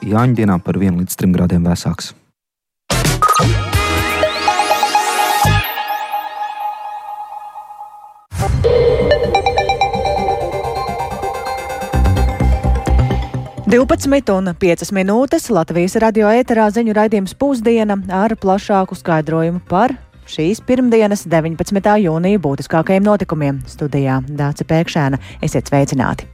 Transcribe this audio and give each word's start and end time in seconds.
Jāņģienā 0.00 0.60
par 0.64 0.78
1 0.80 1.02
līdz 1.02 1.20
3 1.22 1.36
grādiem 1.36 1.66
vēsāks. 1.68 2.14
Divpadsmit 13.70 14.26
un 14.34 14.50
piecas 14.58 14.88
minūtes 14.90 15.44
Latvijas 15.54 15.94
radio 16.02 16.26
ēterā 16.34 16.64
ziņu 16.74 16.94
raidījums 16.96 17.36
pusdiena 17.38 17.94
ar 18.10 18.34
plašāku 18.34 18.98
skaidrojumu 18.98 19.60
par 19.70 19.94
šīs 20.30 20.58
pirmdienas, 20.66 21.22
19. 21.30 21.92
jūnija 22.02 22.42
būtiskākajiem 22.42 23.06
notikumiem. 23.06 23.60
Studijā 23.70 24.18
Dāca 24.26 24.66
Pēkšēna. 24.66 25.22
Esiet 25.46 25.70
sveicināti! 25.70 26.26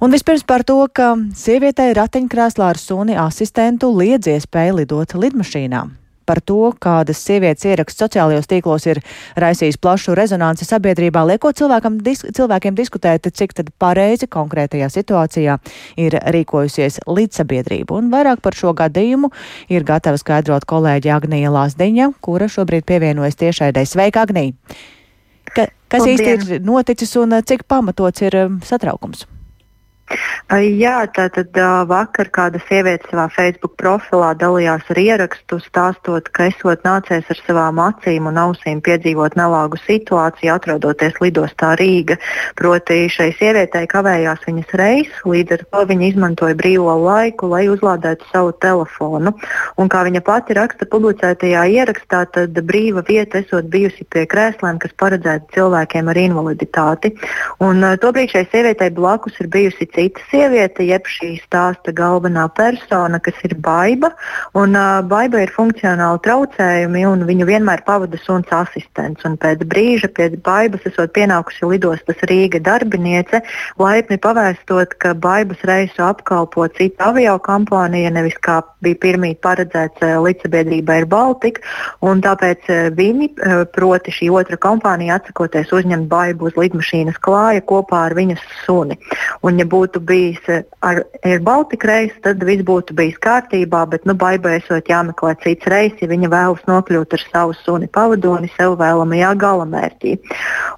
Un 0.00 0.12
vispirms 0.12 0.44
par 0.44 0.64
to, 0.68 0.80
ka 0.92 1.14
sievietei 1.36 1.94
ratiņkrēslā 1.96 2.72
ar 2.74 2.80
suni 2.80 3.16
asistentu 3.16 3.92
liedz 3.96 4.28
iespēju 4.28 4.82
lidot 4.82 5.16
lidmašīnā 5.16 5.86
par 6.26 6.40
to, 6.42 6.72
kādas 6.82 7.20
sievietes 7.22 7.64
ieraksts 7.70 8.02
sociālajos 8.02 8.48
tīklos 8.50 8.86
ir 8.90 9.00
raisījis 9.38 9.78
plašu 9.78 10.16
rezonanci 10.18 10.66
sabiedrībā, 10.66 11.22
liekot 11.30 11.62
dis 12.02 12.24
cilvēkiem 12.36 12.74
diskutēt, 12.74 13.30
cik 13.30 13.54
tad 13.54 13.70
pareizi 13.78 14.26
konkrētajā 14.26 14.90
situācijā 14.90 15.58
ir 15.96 16.18
rīkojusies 16.34 17.00
līdzsabiedrība. 17.06 17.94
Un 17.94 18.10
vairāk 18.10 18.42
par 18.42 18.58
šo 18.58 18.74
gadījumu 18.74 19.30
ir 19.70 19.86
gatava 19.86 20.18
skaidrot 20.18 20.66
kolēģi 20.66 21.14
Agnija 21.14 21.54
Lāsdiņa, 21.54 22.10
kura 22.20 22.50
šobrīd 22.50 22.84
pievienojas 22.88 23.38
tiešaidai. 23.38 23.86
Sveika, 23.86 24.26
Agnija! 24.26 24.52
Ka, 25.46 25.70
kas 25.88 26.02
Labdien. 26.02 26.18
īsti 26.18 26.58
ir 26.58 26.66
noticis 26.66 27.14
un 27.22 27.38
cik 27.46 27.64
pamatots 27.70 28.26
ir 28.26 28.34
um, 28.42 28.60
satraukums? 28.66 29.24
Jā, 30.46 31.00
tātad 31.10 31.56
vakar 31.90 32.28
kāda 32.30 32.60
sieviete 32.68 33.08
savā 33.10 33.24
Facebook 33.34 33.72
profilā 33.80 34.28
dalījās 34.38 34.86
ar 34.92 34.98
ierakstu, 35.02 35.58
stāstot, 35.64 36.28
ka 36.30 36.46
esot 36.52 36.84
nācies 36.86 37.26
ar 37.32 37.40
savām 37.42 37.80
acīm 37.82 38.28
un 38.30 38.38
ausīm 38.38 38.78
piedzīvot 38.86 39.34
nelāgu 39.34 39.80
situāciju, 39.82 40.52
atrodoties 40.54 41.18
lidostā 41.24 41.72
Rīga. 41.80 42.18
Proti 42.54 43.08
šai 43.10 43.32
sievietei 43.40 43.88
kavējās 43.90 44.46
viņas 44.46 44.76
reis, 44.78 45.10
līdz 45.26 45.56
ar 45.56 45.64
to 45.72 45.82
viņa 45.90 46.06
izmantoja 46.12 46.54
brīvo 46.62 46.94
laiku, 47.02 47.50
lai 47.50 47.64
uzlādētu 47.72 48.30
savu 48.30 48.54
telefonu. 48.62 49.34
Un 49.82 49.90
kā 49.90 50.04
viņa 50.06 50.22
pati 50.22 50.54
raksta 50.54 50.86
publicētajā 50.94 51.66
ierakstā, 51.80 52.22
tad 52.38 52.54
brīva 52.70 53.02
vieta 53.10 53.42
esot 53.42 53.66
bijusi 53.74 54.06
pie 54.14 54.22
krēsliem, 54.30 54.78
kas 54.78 54.94
paredzēta 55.02 55.50
cilvēkiem 55.58 56.14
ar 56.14 56.22
invaliditāti. 56.22 57.16
Un, 57.58 57.82
tobrīd 57.98 58.30
šai 58.30 58.46
sievietei 58.54 58.94
blakus 58.94 59.42
ir 59.42 59.50
bijusi 59.50 59.90
cita 59.96 60.20
sieviete, 60.30 60.84
jeb 60.84 61.06
šī 61.08 61.36
stāsta 61.40 61.94
galvenā 61.96 62.46
persona, 62.54 63.20
kas 63.22 63.38
ir 63.46 63.56
baiva. 63.64 64.12
Uh, 64.56 64.66
baiba 65.08 65.40
ir 65.42 65.52
funkcionāli 65.54 66.20
traucējumi, 66.24 67.04
un 67.08 67.24
viņu 67.28 67.46
vienmēr 67.48 67.82
pavada 67.86 68.18
suns 68.20 68.50
asistents. 68.52 69.24
Un 69.24 69.38
pēc 69.40 69.64
brīža 69.68 70.10
pie 70.12 70.28
baibas 70.44 70.84
esot 70.88 71.14
pienākusi 71.16 71.68
lidostas 71.70 72.20
Rīga 72.28 72.60
darbiniece, 72.60 73.40
laipni 73.80 74.18
pavēstot, 74.20 74.96
ka 75.00 75.14
baibas 75.14 75.62
reisu 75.68 76.04
apkalpo 76.04 76.66
cita 76.76 77.10
avio 77.10 77.38
kompānija, 77.42 78.12
nevis 78.12 78.36
kā 78.44 78.60
bija 78.84 79.00
pirmīt 79.02 79.40
paredzēts 79.44 80.04
uh, 80.04 80.18
līdzsabiedrība 80.26 81.00
ir 81.00 81.08
Baltika. 81.10 81.64
Tāpēc 82.26 82.68
uh, 82.68 82.88
viņi, 82.96 83.30
uh, 83.40 83.64
proti 83.72 84.12
šī 84.14 84.30
otra 84.34 84.58
kompānija, 84.60 85.20
atsakoties 85.20 85.72
uzņemt 85.72 86.10
baibu 86.10 86.50
uz 86.50 86.58
lidmašīnas 86.58 87.20
klāja 87.22 87.64
kopā 87.64 88.06
ar 88.10 88.16
viņas 88.18 88.42
suni. 88.64 88.98
Un, 89.46 89.60
ja 89.60 89.66
būtu 89.86 90.02
bijis 90.02 90.42
eh, 90.50 90.64
ar 90.82 91.04
Air 91.22 91.40
Baltica 91.40 91.86
reisu, 91.88 92.18
tad 92.22 92.42
viss 92.44 92.64
būtu 92.66 92.94
bijis 92.96 93.16
kārtībā, 93.22 93.84
bet 93.90 94.06
nu, 94.06 94.14
baibai 94.18 94.58
esot 94.58 94.88
jāmeklē 94.90 95.36
cits 95.42 95.66
reis, 95.70 95.94
ja 96.00 96.08
viņa 96.10 96.30
vēlas 96.32 96.64
nokļūt 96.66 97.14
ar 97.14 97.24
savu 97.30 97.54
suni 97.62 97.86
pavadoni 97.86 98.50
sev 98.56 98.76
vēlamajā 98.80 99.32
galamērķī. 99.38 100.16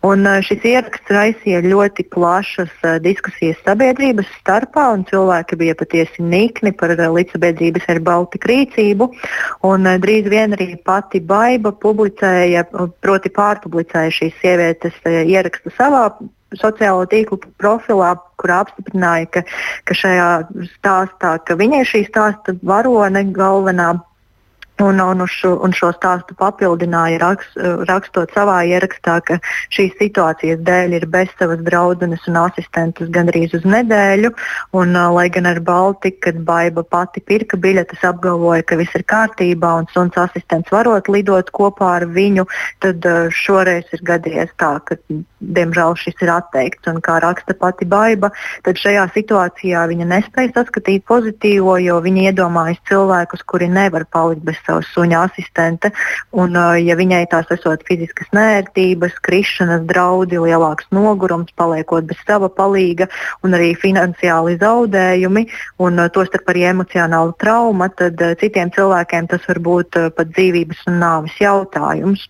Un 0.04 0.26
eh, 0.26 0.40
šis 0.44 0.64
ieraksts 0.68 1.14
raisīja 1.14 1.64
ļoti 1.64 2.04
plašas 2.12 2.72
uh, 2.84 2.98
diskusijas 3.02 3.58
sabiedrības 3.64 4.28
starpā, 4.38 4.90
un 4.94 5.04
cilvēki 5.08 5.58
bija 5.58 5.76
patiesi 5.78 6.22
nikni 6.22 6.72
par 6.76 6.92
līdzsabiedrības 6.98 7.88
Air 7.88 8.02
Baltica 8.04 8.50
rīcību. 8.50 9.10
Un, 9.68 9.88
drīz 10.02 10.28
vien 10.30 10.54
arī 10.56 10.74
pati 10.84 11.20
baiba 11.24 11.72
publicēja, 11.72 12.66
proti 13.02 13.32
pārpublicēja 13.34 14.14
šīs 14.20 14.40
sievietes 14.42 14.98
ierakstu 15.08 15.72
savā 15.76 16.08
sociālo 16.56 17.04
tīklu 17.10 17.40
profilā, 17.60 18.14
kurā 18.40 18.62
apstiprināja, 18.64 19.28
ka, 19.34 19.44
ka 19.84 19.96
šajā 19.96 20.28
stāstā, 20.78 21.36
ka 21.44 21.58
viņa 21.58 21.82
ir 21.82 21.90
šī 21.92 22.04
stāsta 22.08 22.56
varone 22.62 23.26
galvenā 23.36 23.96
Un, 24.80 25.00
un, 25.00 25.24
šo, 25.26 25.56
un 25.66 25.72
šo 25.74 25.88
stāstu 25.90 26.36
papildināja 26.38 27.18
rakst, 27.18 27.56
rakstot 27.88 28.30
savā 28.30 28.60
ierakstā, 28.70 29.16
ka 29.26 29.38
šīs 29.74 29.96
situācijas 29.98 30.60
dēļ 30.62 30.94
ir 31.00 31.06
bez 31.10 31.32
savas 31.40 31.64
draudzenes 31.66 32.28
un 32.30 32.38
asistentus 32.44 33.10
gandrīz 33.10 33.56
uz 33.58 33.66
nedēļu. 33.66 34.30
Un, 34.78 34.94
uh, 34.94 35.08
lai 35.16 35.26
gan 35.34 35.50
ar 35.50 35.58
Baltiku, 35.66 36.20
kad 36.28 36.38
Baiba 36.46 36.84
pati 36.86 37.18
pirka 37.18 37.58
biļetes, 37.58 38.04
apgalvoja, 38.06 38.62
ka 38.62 38.78
viss 38.78 38.94
ir 38.94 39.02
kārtībā 39.10 39.72
un 39.80 39.90
suns 39.90 40.14
asistents 40.14 40.70
varot 40.70 41.10
lidot 41.10 41.50
kopā 41.58 41.96
ar 41.96 42.06
viņu, 42.14 42.46
tad 42.84 43.02
uh, 43.02 43.26
šoreiz 43.34 43.90
ir 43.98 44.06
gadījies 44.12 44.54
tā, 44.62 44.76
ka 44.86 45.00
diemžēl 45.40 45.94
šis 45.98 46.18
ir 46.24 46.32
atteikts. 46.32 46.88
Un, 46.90 47.00
kā 47.04 47.18
raksta 47.22 47.54
pati 47.58 47.86
Baiba, 47.88 48.30
tad 48.66 48.80
šajā 48.80 49.06
situācijā 49.14 49.84
viņa 49.90 50.08
nespēja 50.12 50.54
saskatīt 50.56 51.04
pozitīvo, 51.08 51.76
jo 51.82 51.98
viņa 52.04 52.28
iedomājas 52.30 52.80
cilvēkus, 52.90 53.44
kuri 53.48 53.68
nevar 53.72 54.06
palikt 54.12 54.44
bez 54.46 54.58
savas 54.66 54.88
suņa 54.94 55.24
asistente. 55.28 55.92
Un, 56.32 56.56
uh, 56.56 56.76
ja 56.80 56.96
viņai 56.98 57.24
tās 57.32 57.50
esot 57.54 57.84
fiziskas 57.88 58.30
nērtības, 58.36 59.18
krišanas 59.24 59.86
draudi, 59.88 60.40
lielāks 60.42 60.88
nogurums, 60.94 61.54
paliekot 61.58 62.08
bez 62.08 62.20
sava 62.26 62.50
palīga 62.52 63.08
un 63.46 63.56
arī 63.58 63.74
finansiāli 63.78 64.58
zaudējumi, 64.62 65.46
un 65.84 66.02
uh, 66.02 66.10
tostarp 66.12 66.50
arī 66.52 66.68
emocionāla 66.72 67.36
trauma, 67.40 67.90
tad 67.98 68.20
uh, 68.24 68.34
citiem 68.40 68.72
cilvēkiem 68.74 69.30
tas 69.30 69.46
var 69.48 69.62
būt 69.62 70.02
pat 70.16 70.34
dzīvības 70.34 70.84
un 70.90 71.00
nāves 71.02 71.38
jautājums. 71.40 72.26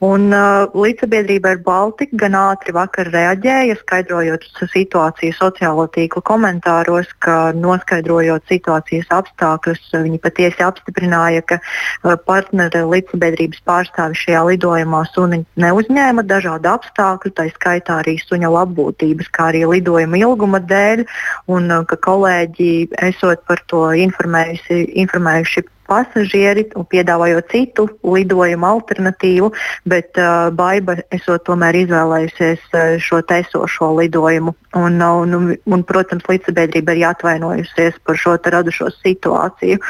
Un, 0.00 0.30
uh, 0.32 0.64
līdzsabiedrība 0.72 1.50
ar 1.52 1.58
Baltiku 1.60 2.16
gan 2.22 2.32
ātri 2.32 2.72
vakar 2.72 3.10
reaģēja, 3.12 3.74
skaidrojot 3.82 4.46
situāciju 4.72 5.34
sociālo 5.36 5.84
tīklu 5.92 6.22
komentāros, 6.24 7.10
ka 7.20 7.50
noskaidrojot 7.52 8.46
situācijas 8.48 9.10
apstākļus, 9.12 9.90
viņi 9.92 10.20
patiesi 10.24 10.64
apstiprināja, 10.64 11.42
ka 11.44 11.58
uh, 11.60 12.14
partneri 12.16 12.80
līdzsabiedrības 12.88 13.60
pārstāvi 13.68 14.16
šajā 14.22 14.40
lidojumā 14.48 15.02
suni 15.12 15.42
neuzņēma 15.60 16.24
dažādu 16.30 16.72
apstākļu, 16.72 17.34
tā 17.36 17.50
skaitā 17.52 17.98
arī 18.00 18.16
suņa 18.24 18.48
labbūtības, 18.56 19.28
kā 19.36 19.50
arī 19.52 19.66
lidojuma 19.68 20.22
ilguma 20.22 20.62
dēļ, 20.64 21.04
un 21.52 21.68
uh, 21.68 21.84
ka 21.84 22.00
kolēģi 22.08 22.72
esot 23.10 23.44
par 23.44 23.60
to 23.68 23.84
informējuši, 24.08 24.80
informējuši 25.04 25.66
pasažieri 25.90 26.66
un 26.78 26.86
piedāvājot 26.90 27.50
citu 27.50 27.86
lidojumu 28.06 28.68
alternatīvu, 28.70 29.50
bet 29.90 30.18
uh, 30.20 30.48
Baiba 30.54 31.00
esot 31.14 31.44
tomēr 31.48 31.82
izvēlējusies 31.82 32.66
uh, 32.70 32.96
šo 33.02 33.22
taisošo 33.26 33.92
lidojumu. 33.98 34.54
Un, 34.78 35.00
uh, 35.02 35.22
un, 35.24 35.54
un, 35.58 35.86
protams, 35.86 36.26
līdzsabiedrība 36.30 36.94
ir 36.98 37.08
atvainojusies 37.10 37.98
par 38.06 38.20
šo 38.20 38.36
radušo 38.54 38.92
situāciju. 39.00 39.80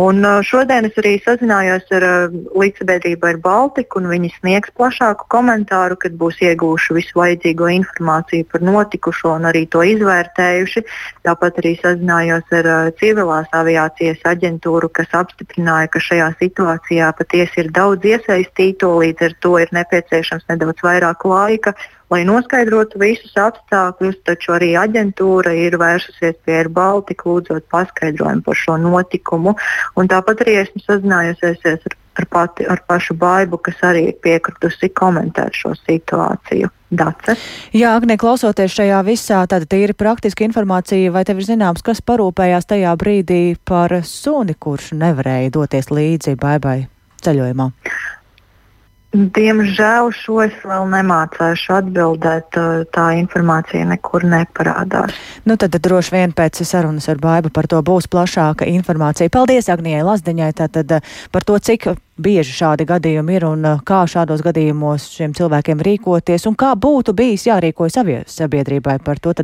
Un 0.00 0.24
šodien 0.46 0.86
es 0.88 0.94
arī 1.00 1.16
sazinājos 1.20 1.90
ar 1.92 2.04
līdzsabiedrību 2.32 3.26
ar 3.26 3.38
Baltiku, 3.44 3.98
un 4.00 4.06
viņi 4.08 4.30
sniegs 4.38 4.72
plašāku 4.78 5.26
komentāru, 5.34 5.98
kad 6.00 6.14
būs 6.20 6.38
iegūši 6.46 6.96
visu 6.96 7.18
vajadzīgo 7.20 7.68
informāciju 7.74 8.46
par 8.52 8.64
notikušo 8.64 9.34
un 9.34 9.50
arī 9.50 9.66
to 9.74 9.82
izvērtējuši. 9.90 10.84
Tāpat 11.28 11.60
arī 11.60 11.74
sazinājos 11.82 12.56
ar 12.60 12.70
civilās 13.02 13.52
aviācijas 13.60 14.24
aģentūru, 14.32 14.88
kas 14.96 15.12
apstiprināja, 15.20 15.92
ka 15.92 16.04
šajā 16.08 16.32
situācijā 16.40 17.12
patiesi 17.20 17.64
ir 17.66 17.72
daudz 17.76 18.08
iesaistīto, 18.14 18.94
līdz 19.04 19.28
ar 19.28 19.38
to 19.44 19.56
ir 19.60 19.74
nepieciešams 19.76 20.48
nedaudz 20.48 20.86
vairāk 20.86 21.28
laika 21.28 21.76
lai 22.10 22.24
noskaidrotu 22.26 22.98
visus 23.00 23.36
apstākļus, 23.38 24.18
taču 24.26 24.54
arī 24.56 24.72
aģentūra 24.78 25.54
ir 25.56 25.78
vērsusies 25.80 26.38
pie 26.44 26.58
Air 26.60 26.70
Baltica 26.74 27.28
lūdzot 27.28 27.68
paskaidrojumu 27.70 28.44
par 28.46 28.58
šo 28.58 28.76
notikumu. 28.82 29.54
Un 29.98 30.10
tāpat 30.10 30.44
arī 30.44 30.58
esmu 30.64 30.82
sazinājusies 30.84 31.64
ar, 31.70 31.96
ar, 32.18 32.28
pati, 32.34 32.66
ar 32.66 32.82
pašu 32.90 33.16
Baibu, 33.20 33.60
kas 33.62 33.78
arī 33.86 34.08
ir 34.10 34.20
piekritusi 34.22 34.92
komentēt 34.94 35.62
šo 35.62 35.74
situāciju. 35.86 36.72
Dace. 36.90 37.36
Jā, 37.70 37.92
Agnē, 37.94 38.16
klausoties 38.18 38.72
šajā 38.74 38.96
visā, 39.06 39.44
tāda 39.46 39.68
tīri 39.70 39.94
praktiska 39.94 40.42
informācija, 40.42 41.12
vai 41.14 41.22
tev 41.22 41.38
ir 41.38 41.46
zināms, 41.46 41.84
kas 41.86 42.02
parūpējās 42.02 42.66
tajā 42.66 42.96
brīdī 42.98 43.54
par 43.62 43.94
suni, 44.02 44.58
kurš 44.58 44.90
nevarēja 44.98 45.52
doties 45.54 45.92
līdzi 45.94 46.34
baibai 46.34 46.80
ceļojumā? 47.22 47.70
Diemžēl 49.10 50.12
šo 50.14 50.36
es 50.44 50.54
vēl 50.62 50.84
nemācīšu 50.92 51.72
atbildēt. 51.80 52.54
Tā 52.94 53.06
informācija 53.18 53.82
nekur 53.90 54.22
neparādās. 54.22 55.16
Nu, 55.42 55.56
tad, 55.58 55.74
droši 55.82 56.14
vien 56.14 56.34
pēc 56.36 56.62
sarunas 56.62 57.10
ar 57.10 57.18
Baibu 57.18 57.50
par 57.50 57.66
to 57.66 57.80
būs 57.82 58.06
plašāka 58.10 58.68
informācija. 58.70 59.32
Paldies 59.34 59.66
Agnijai 59.72 60.06
Lazdiņai 60.06 60.52
tātad 60.62 61.00
par 61.34 61.46
to, 61.46 61.58
cik 61.58 61.90
bieži 62.22 62.54
šādi 62.54 62.86
gadījumi 62.86 63.34
ir 63.34 63.48
un 63.50 63.66
kā 63.82 64.04
šādos 64.06 64.44
gadījumos 64.46 65.10
šiem 65.16 65.34
cilvēkiem 65.34 65.82
rīkoties 65.90 66.46
un 66.46 66.54
kā 66.54 66.76
būtu 66.78 67.16
bijis 67.16 67.48
jārīkojas 67.50 67.98
sabiedrībai. 68.30 69.00
Par 69.02 69.18
to 69.18 69.34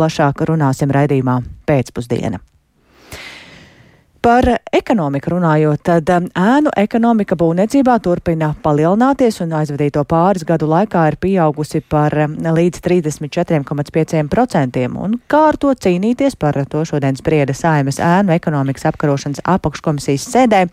plašāk 0.00 0.46
runāsim 0.48 0.96
raidījumā 0.96 1.42
pēcpusdiena. 1.68 2.40
Par 4.20 4.44
ekonomiku 4.76 5.30
runājot, 5.32 5.80
tad 5.80 6.10
um, 6.12 6.26
ēnu 6.36 6.68
ekonomika 6.76 7.32
būvniecībā 7.40 7.94
turpina 8.04 8.50
palielināties 8.60 9.40
un 9.40 9.54
aizvadīto 9.56 10.04
pāris 10.04 10.44
gadu 10.44 10.68
laikā 10.68 11.06
ir 11.08 11.16
pieaugusi 11.22 11.80
par 11.80 12.12
um, 12.26 12.34
līdz 12.36 12.82
34,5%. 12.84 14.84
Un 14.92 15.16
kā 15.24 15.40
ar 15.48 15.56
to 15.56 15.72
cīnīties, 15.72 16.36
par 16.36 16.52
to 16.68 16.84
šodien 16.84 17.16
sprieda 17.16 17.56
Saimas 17.56 17.96
ēnu 17.96 18.36
ekonomikas 18.36 18.84
apkarošanas 18.92 19.40
apakškomisijas 19.56 20.28
sēdē 20.34 20.68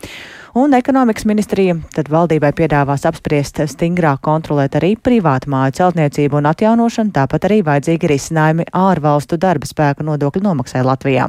un 0.58 0.74
ekonomikas 0.74 1.26
ministrija 1.30 1.76
tad 1.94 2.08
valdībai 2.10 2.50
piedāvās 2.58 3.04
apspriest 3.06 3.60
stingrāk 3.70 4.24
kontrolēt 4.26 4.74
arī 4.80 4.96
privātu 4.98 5.52
māju 5.54 5.76
celtniecību 5.78 6.40
un 6.40 6.48
atjaunošanu, 6.50 7.14
tāpat 7.14 7.46
arī 7.46 7.60
vajadzīgi 7.68 8.10
risinājumi 8.10 8.66
ārvalstu 8.74 9.38
darba 9.38 9.70
spēku 9.70 10.06
nodokļu 10.08 10.42
nomaksai 10.48 10.82
Latvijā. 10.88 11.28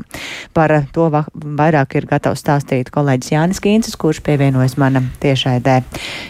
Par 0.56 0.72
to 0.94 1.10
vairāk 1.12 1.98
ir 2.00 2.08
gatavs 2.08 2.40
stāstīt 2.40 2.92
kolēģis 2.94 3.32
Jānis 3.34 3.60
Kīncis, 3.64 3.98
kurš 4.00 4.22
pievienojas 4.24 4.78
manam 4.80 5.10
tiešraidē. 5.20 5.82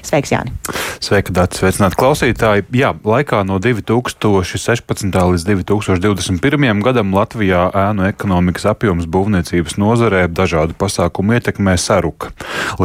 Sveiks, 0.03 0.35
Jāni! 0.35 0.55
Sveika, 0.99 1.35
Dārts! 1.37 1.63
Sveicināti 1.63 2.01
klausītāji! 2.01 2.67
Jā, 2.75 2.95
laikā 3.07 3.45
no 3.47 3.61
2016. 3.63 5.07
līdz 5.07 5.47
2021. 5.47 6.83
gadam 6.83 7.15
Latvijā 7.15 7.69
ēnu 7.87 8.09
ekonomikas 8.11 8.67
apjoms 8.75 9.07
būvniecības 9.07 9.79
nozarē 9.79 10.27
dažādu 10.27 10.75
pasākumu 10.79 11.39
ietekmē 11.39 11.79
saruka. 11.79 12.35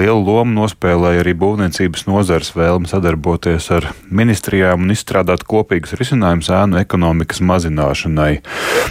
Lielu 0.04 0.20
lomu 0.20 0.52
nospēlēja 0.58 1.22
arī 1.22 1.32
būvniecības 1.40 2.02
nozares 2.10 2.50
vēlme 2.58 2.90
sadarboties 2.92 3.70
ar 3.72 3.86
ministrijām 4.12 4.84
un 4.84 4.92
izstrādāt 4.92 5.46
kopīgus 5.48 5.96
risinājumus 5.96 6.50
ēnu 6.52 6.82
ekonomikas 6.82 7.40
mazināšanai. 7.48 8.34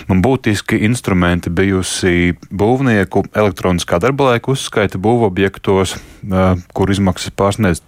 Un 0.08 0.22
būtiski 0.24 0.80
instrumenti 0.88 1.52
bijusi 1.52 2.32
būvnieku 2.48 3.26
elektroniskā 3.28 4.00
darba 4.00 4.30
laika 4.30 4.54
uzskaita 4.54 5.00
būvobjektos, 5.04 5.98
kur 6.72 6.96
izmaksas 6.96 7.36
pārsniedz 7.36 7.84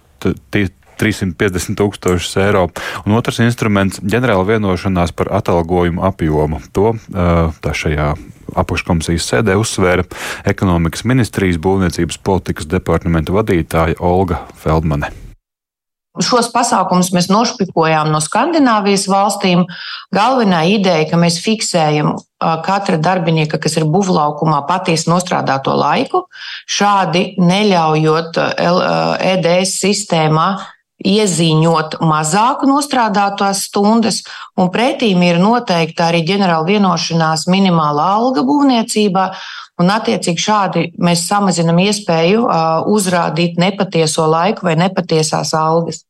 350 0.99 1.77
tūkstošus 1.79 2.37
eiro. 2.43 2.67
Un 3.05 3.17
otrs 3.17 3.41
instruments- 3.45 3.99
ģenerāla 4.13 4.45
vienošanās 4.55 5.11
par 5.15 5.31
atalgojumu 5.41 6.03
apjomu. 6.03 6.61
To 6.73 6.93
tā 7.11 7.73
šajā 7.73 8.15
apakškomisijas 8.55 9.27
sēdē 9.31 9.55
uzsvēra 9.59 10.05
ekonomikas 10.45 11.03
ministrijas 11.03 11.57
būvniecības 11.57 12.17
politikas 12.21 12.65
departamenta 12.69 13.33
vadītāja 13.35 13.99
Olga 13.99 14.45
Feldmane. 14.61 15.11
Šos 16.23 16.47
pasākumus 16.53 17.09
mēs 17.11 17.27
nošpikojām 17.27 18.07
no 18.13 18.21
Skandināvijas 18.23 19.03
valstīm. 19.11 19.65
Galvenā 20.15 20.61
ideja, 20.71 21.09
ka 21.09 21.19
mēs 21.19 21.41
fiksējam 21.43 22.13
katra 22.39 22.95
darbinieka, 23.03 23.59
kas 23.59 23.75
ir 23.75 23.87
būvlaukumā, 23.91 24.61
patiesi 24.69 25.09
nostrādāto 25.11 25.75
laiku, 25.75 26.23
šādi 26.71 27.35
neļaujot 27.41 28.39
EDS 28.39 29.75
sistēmā 29.81 30.47
iezīņot 31.03 31.99
mazāk 32.05 32.63
nostrādātās 32.69 33.65
stundas, 33.67 34.21
un 34.57 34.71
pretīm 34.73 35.21
ir 35.27 35.39
noteikta 35.41 36.09
arī 36.09 36.23
ģenerāla 36.27 36.67
vienošanās 36.69 37.45
minimāla 37.51 38.07
alga 38.15 38.45
būvniecībā. 38.47 39.27
Un, 39.83 39.91
attiecīgi, 39.91 40.39
šādi 40.39 40.85
mēs 41.03 41.25
samazinām 41.27 41.81
iespēju 41.83 42.45
uzrādīt 42.91 43.59
nepatieso 43.59 44.23
laiku 44.31 44.69
vai 44.69 44.77
nepatiesās 44.79 45.51
algas. 45.57 46.05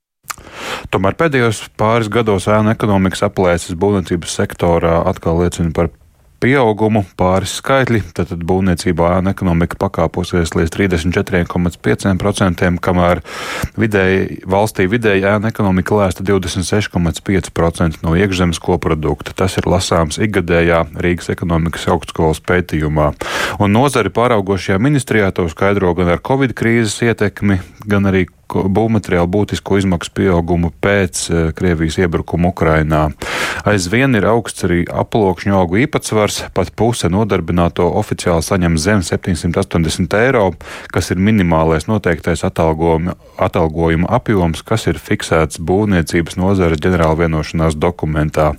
Tomēr 0.93 1.15
pēdējos 1.17 1.63
pāris 1.79 2.09
gados 2.11 2.45
ēnu 2.51 2.73
ekonomikas 2.75 3.23
aplēses 3.25 3.77
būvniecības 3.79 4.37
sektorā 4.41 4.99
atkal 5.09 5.41
liecina 5.41 5.73
par 5.73 5.89
pieaugumu, 6.45 7.01
pāris 7.17 7.57
skaitļi, 7.59 8.01
tad, 8.13 8.29
būvniecībā 8.45 9.15
ēna 9.17 9.33
ekonomika 9.33 9.79
pakāposies 9.81 10.53
līdz 10.53 10.71
34,5%, 10.75 12.69
kamēr 12.85 13.21
vidēji, 13.81 14.43
valstī 14.49 14.85
vidēji 14.91 15.25
ēna 15.31 15.49
ekonomika 15.53 15.97
lēsta 15.97 16.21
26,5% 16.27 18.05
no 18.05 18.13
iekšzemes 18.19 18.61
koprodukta. 18.61 19.33
Tas 19.33 19.57
ir 19.57 19.65
lasāms 19.71 20.21
ikgadējā 20.21 20.79
Rīgas 21.01 21.31
ekonomikas 21.33 21.87
augstskolas 21.95 22.43
pētījumā. 22.45 23.07
Un 23.57 23.73
nozari 23.73 24.13
pāraugošajā 24.13 24.77
ministrijā 24.81 25.31
to 25.33 25.49
skaidro 25.49 25.95
gan 25.97 26.13
ar 26.13 26.21
Covid 26.25 26.53
krīzes 26.57 27.01
ietekmi, 27.09 27.57
gan 27.89 28.05
arī 28.11 28.27
būvmateriālu 28.49 29.29
būtisku 29.31 29.79
izmaksu 29.79 30.11
pieaugumu 30.15 30.71
pēc 30.83 31.21
eh, 31.29 31.47
Krievijas 31.55 31.97
iebrukuma 32.01 32.51
Ukrainā. 32.53 33.09
Aizvien 33.67 34.15
ir 34.17 34.27
augsts 34.29 34.65
arī 34.67 34.83
aploksņu 34.85 35.55
augu 35.57 35.79
īpatsvars, 35.85 36.41
pat 36.55 36.71
puse 36.77 37.09
nodarbināto 37.11 37.87
oficiāli 37.99 38.45
saņem 38.45 38.77
zem 38.81 39.03
780 39.05 40.17
eiro, 40.19 40.45
kas 40.93 41.11
ir 41.13 41.21
minimālais 41.21 41.89
noteiktais 41.89 42.45
atalgojuma, 42.47 43.17
atalgojuma 43.41 44.11
apjoms, 44.19 44.63
kas 44.65 44.87
ir 44.91 45.01
fiksēts 45.01 45.61
būvniecības 45.63 46.39
nozares 46.39 46.81
ģenerāla 46.83 47.25
vienošanās 47.25 47.77
dokumentā. 47.79 48.53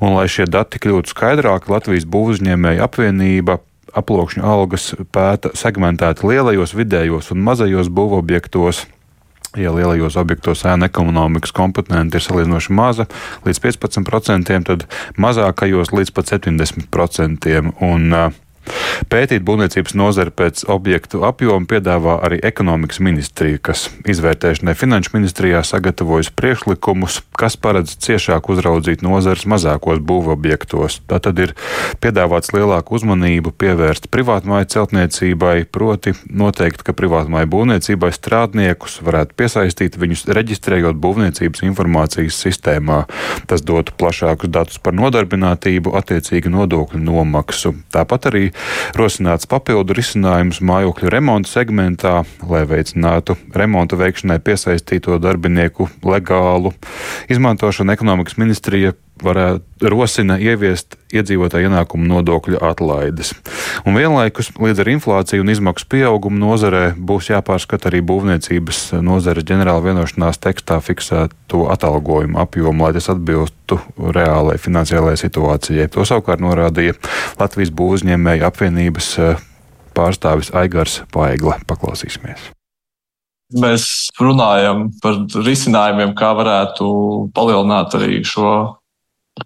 Un, 0.00 0.14
lai 0.18 0.28
šie 0.30 0.48
dati 0.50 0.82
kļūtu 0.82 1.14
skaidrāki, 1.14 1.72
Latvijas 1.72 2.08
būvuzņēmēja 2.10 2.86
apvienība 2.86 3.60
aploksņu 3.96 4.46
algas 4.46 4.92
pēta 5.14 5.52
segmentēti 5.58 6.26
lielajos, 6.28 6.74
vidējos 6.76 7.32
un 7.34 7.44
mazajos 7.46 7.90
būvobjektos 7.92 8.84
Ja 9.58 9.72
lielajos 9.74 10.14
objektos 10.20 10.60
ēna 10.68 10.86
ekonomikas 10.86 11.50
komponente 11.50 12.20
ir 12.20 12.22
salīdzinoši 12.22 12.74
maza, 12.76 13.08
līdz 13.42 13.58
15%, 13.64 14.60
tad 14.68 14.84
mazākajos 15.18 15.90
līdz 15.90 16.12
pat 16.14 16.30
70%. 16.36 17.56
Un, 17.82 18.06
uh, 18.14 18.38
Pētīt 19.10 19.42
būvniecības 19.42 19.94
nozari 19.96 20.30
pēc 20.30 20.62
objektu 20.70 21.24
apjoma 21.26 21.66
piedāvā 21.66 22.18
arī 22.26 22.38
ekonomikas 22.46 23.00
ministrija, 23.02 23.58
kas 23.70 23.88
izvērtēšanai 24.06 24.74
finanšu 24.78 25.14
ministrijā 25.16 25.62
sagatavojas 25.66 26.28
priekšlikumus, 26.36 27.20
kas 27.40 27.56
paredz 27.56 27.96
ciešāk 28.04 28.50
uzraudzīt 28.52 29.02
nozares 29.02 29.46
mazākos 29.50 30.02
būvobjektos. 30.04 31.00
Tā 31.10 31.18
tad 31.24 31.40
ir 31.42 31.54
piedāvāts 32.04 32.52
lielāku 32.54 32.98
uzmanību 32.98 33.54
pievērst 33.58 34.10
privātmāju 34.12 34.68
celtniecībai, 34.76 35.64
proti 35.72 36.14
noteikt, 36.28 36.84
ka 36.86 36.94
privātmāju 36.96 37.50
būvniecībai 37.50 38.12
strādniekus 38.14 39.00
varētu 39.06 39.36
piesaistīt 39.40 39.98
viņus 40.00 40.26
reģistrējot 40.30 41.00
būvniecības 41.00 41.64
informācijas 41.66 42.38
sistēmā. 42.44 43.02
Tas 43.50 43.64
dotu 43.66 43.96
plašākus 43.96 44.52
datus 44.52 44.78
par 44.78 44.94
nodarbinātību, 44.98 45.96
attiecīgi 45.98 46.52
nodokļu 46.52 47.02
nomaksu. 47.02 47.74
Tāpat 47.90 48.30
arī 48.30 48.49
rosināts 48.98 49.48
papildu 49.50 49.96
risinājums 49.96 50.62
mājokļu 50.64 51.12
remonta 51.12 51.50
segmentā, 51.50 52.14
lai 52.48 52.64
veicinātu 52.68 53.36
remonta 53.56 53.98
veikšanai 54.00 54.40
piesaistīto 54.44 55.18
darbinieku 55.22 55.88
legālu 56.06 56.74
izmantošanu. 57.32 57.94
Ekonomikas 57.96 58.38
ministrija 58.40 58.94
varētu 59.24 59.88
rosina 59.90 60.36
ieviest 60.40 60.96
iedzīvotāju 61.14 61.68
ienākumu 61.68 62.06
nodokļu 62.08 62.60
atlaides. 62.64 63.32
Un 63.88 63.96
vienlaikus 63.98 64.52
līdz 64.60 64.82
ar 64.82 64.90
inflāciju 64.92 65.44
un 65.44 65.52
izmaksu 65.52 65.88
pieaugumu 65.90 66.40
nozarē 66.42 66.92
būs 66.96 67.30
jāpārskata 67.32 67.90
arī 67.90 68.02
būvniecības 68.06 68.82
nozares 69.04 69.46
ģenerāla 69.48 69.84
vienošanās 69.88 70.40
tekstā 70.42 70.80
fiksēto 70.84 71.66
atalgojumu 71.74 72.40
apjomu, 72.42 72.86
lai 72.86 72.94
tas 72.96 73.10
atbilstu 73.12 73.80
reālai 73.98 74.58
finansiālajai 74.60 75.24
situācijai. 75.24 75.90
To 75.96 76.06
savukārt 76.08 76.42
norādīja 76.44 76.96
Latvijas 77.40 77.74
būvuzņēmēju 77.74 78.48
apvienības 78.48 79.12
eh, 79.18 79.44
pārstāvis 79.96 80.54
Aigars 80.56 81.02
Paigla. 81.14 81.60
Paklausīsimies 81.68 82.50
mēs 83.58 84.10
runājam 84.20 84.88
par 85.02 85.16
risinājumiem, 85.34 86.14
kā 86.18 86.32
varētu 86.38 86.86
palielināt 87.34 87.96
arī 87.98 88.20
šo 88.26 88.79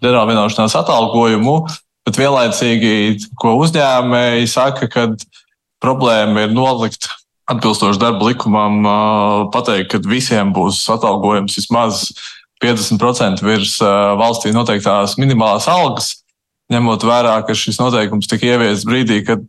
ģenerāla 0.01 0.29
vienošanās 0.31 0.75
atalgojumu, 0.79 1.57
bet 2.05 2.19
vienlaicīgi, 2.19 3.29
ko 3.41 3.55
uzņēmēji 3.63 4.49
saka, 4.51 4.89
ka 4.91 5.07
problēma 5.83 6.45
ir 6.45 6.55
nolikt 6.55 7.09
atbilstoši 7.51 8.01
darba 8.01 8.31
likumam, 8.31 8.85
pateikt, 9.53 9.91
ka 9.93 10.01
visiem 10.09 10.53
būs 10.55 10.81
atalgojums 10.93 11.57
vismaz 11.59 12.07
50% 12.63 13.43
virs 13.45 13.77
valstī 14.19 14.53
noteiktās 14.55 15.17
minimālās 15.21 15.67
algas, 15.69 16.13
ņemot 16.73 17.05
vērā, 17.05 17.35
ka 17.45 17.53
šis 17.57 17.77
noteikums 17.81 18.29
tika 18.31 18.55
ieviests 18.55 18.87
brīdī, 18.89 19.21
kad 19.27 19.43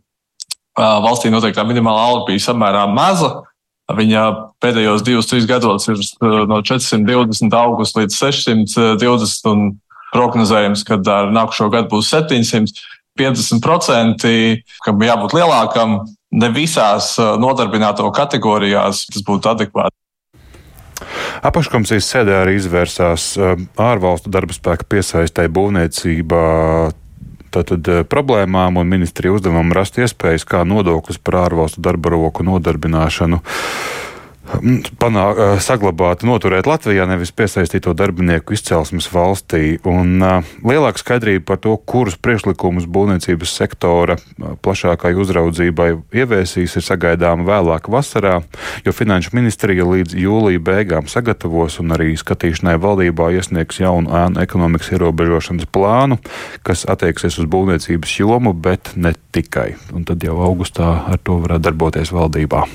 valstī 0.77 1.31
noteiktā 1.33 1.65
minimālā 1.65 2.05
alga 2.11 2.27
bija 2.29 2.45
samērā 2.49 2.85
maza. 2.93 3.41
Viņa 3.87 4.23
pēdējos 4.59 5.03
divus, 5.07 5.29
trīs 5.29 5.45
gados 5.47 5.87
ir 5.87 6.01
no 6.49 6.59
420 6.59 7.53
augusta 7.55 8.01
līdz 8.01 8.17
620 8.19 9.47
un 9.47 9.61
prognozējums, 10.13 10.85
ka 10.87 10.99
ar 11.13 11.33
nākošo 11.35 11.71
gadu 11.73 11.97
būs 11.97 12.13
700. 12.13 12.85
50%, 13.17 14.31
kam 14.85 15.01
jābūt 15.01 15.33
lielākam, 15.33 15.99
ne 16.37 16.49
visās 16.53 17.15
nodarbināto 17.17 18.05
kategorijās 18.15 19.07
tas 19.09 19.25
būtu 19.25 19.49
adekvāti. 19.53 19.95
Apakškomisijas 21.45 22.07
sēdē 22.09 22.39
arī 22.41 22.55
izvērsās 22.57 23.35
ārvalstu 23.77 24.31
darba 24.33 24.55
spēka 24.55 24.87
piesaistē 24.89 25.45
būvniecībā 25.53 26.45
tātad 27.53 27.89
problēmām 28.09 28.79
un 28.81 28.89
ministrija 28.89 29.35
uzdevumam 29.35 29.71
rast 29.77 29.99
iespējas, 30.01 30.45
kā 30.45 30.63
nodoklis 30.67 31.21
par 31.21 31.43
ārvalstu 31.45 31.83
darba 31.85 32.11
roku 32.15 32.45
nodarbināšanu 32.45 33.41
panāk, 35.01 35.39
saglabāt, 35.63 36.23
noturēt 36.27 36.67
Latvijā, 36.69 37.05
nevis 37.09 37.33
piesaistīto 37.35 37.93
darbinieku 37.97 38.55
izcelsmes 38.55 39.09
valstī. 39.11 39.77
Un 39.87 40.21
uh, 40.23 40.55
lielāka 40.65 41.01
skaidrība 41.01 41.45
par 41.51 41.61
to, 41.63 41.75
kurus 41.77 42.17
priekšlikumus 42.19 42.87
būvniecības 42.89 43.53
sektora 43.59 44.17
plašākai 44.63 45.13
uzraudzībai 45.19 45.89
ieviesīs, 46.15 46.77
ir 46.77 46.85
sagaidāma 46.85 47.47
vēlāk 47.47 47.89
vasarā, 47.91 48.39
jo 48.85 48.95
Finanšu 48.95 49.35
ministrija 49.37 49.85
līdz 49.87 50.17
jūlija 50.17 50.63
beigām 50.63 51.09
sagatavos 51.11 51.79
un 51.83 51.95
arī 51.97 52.13
skatīšanai 52.17 52.77
valdībā 52.81 53.31
iesniegs 53.37 53.81
jaunu 53.81 54.13
ēnu 54.23 54.43
ekonomikas 54.43 54.91
ierobežošanas 54.95 55.69
plānu, 55.71 56.19
kas 56.67 56.87
attieksies 56.89 57.39
uz 57.41 57.49
būvniecības 57.51 58.19
jomu, 58.19 58.53
bet 58.53 58.93
ne 58.95 59.13
tikai. 59.35 59.73
Un 59.93 60.07
tad 60.07 60.23
jau 60.23 60.39
augustā 60.47 60.93
ar 61.13 61.21
to 61.23 61.41
varētu 61.43 61.69
darboties 61.69 62.13
valdībā. 62.15 62.65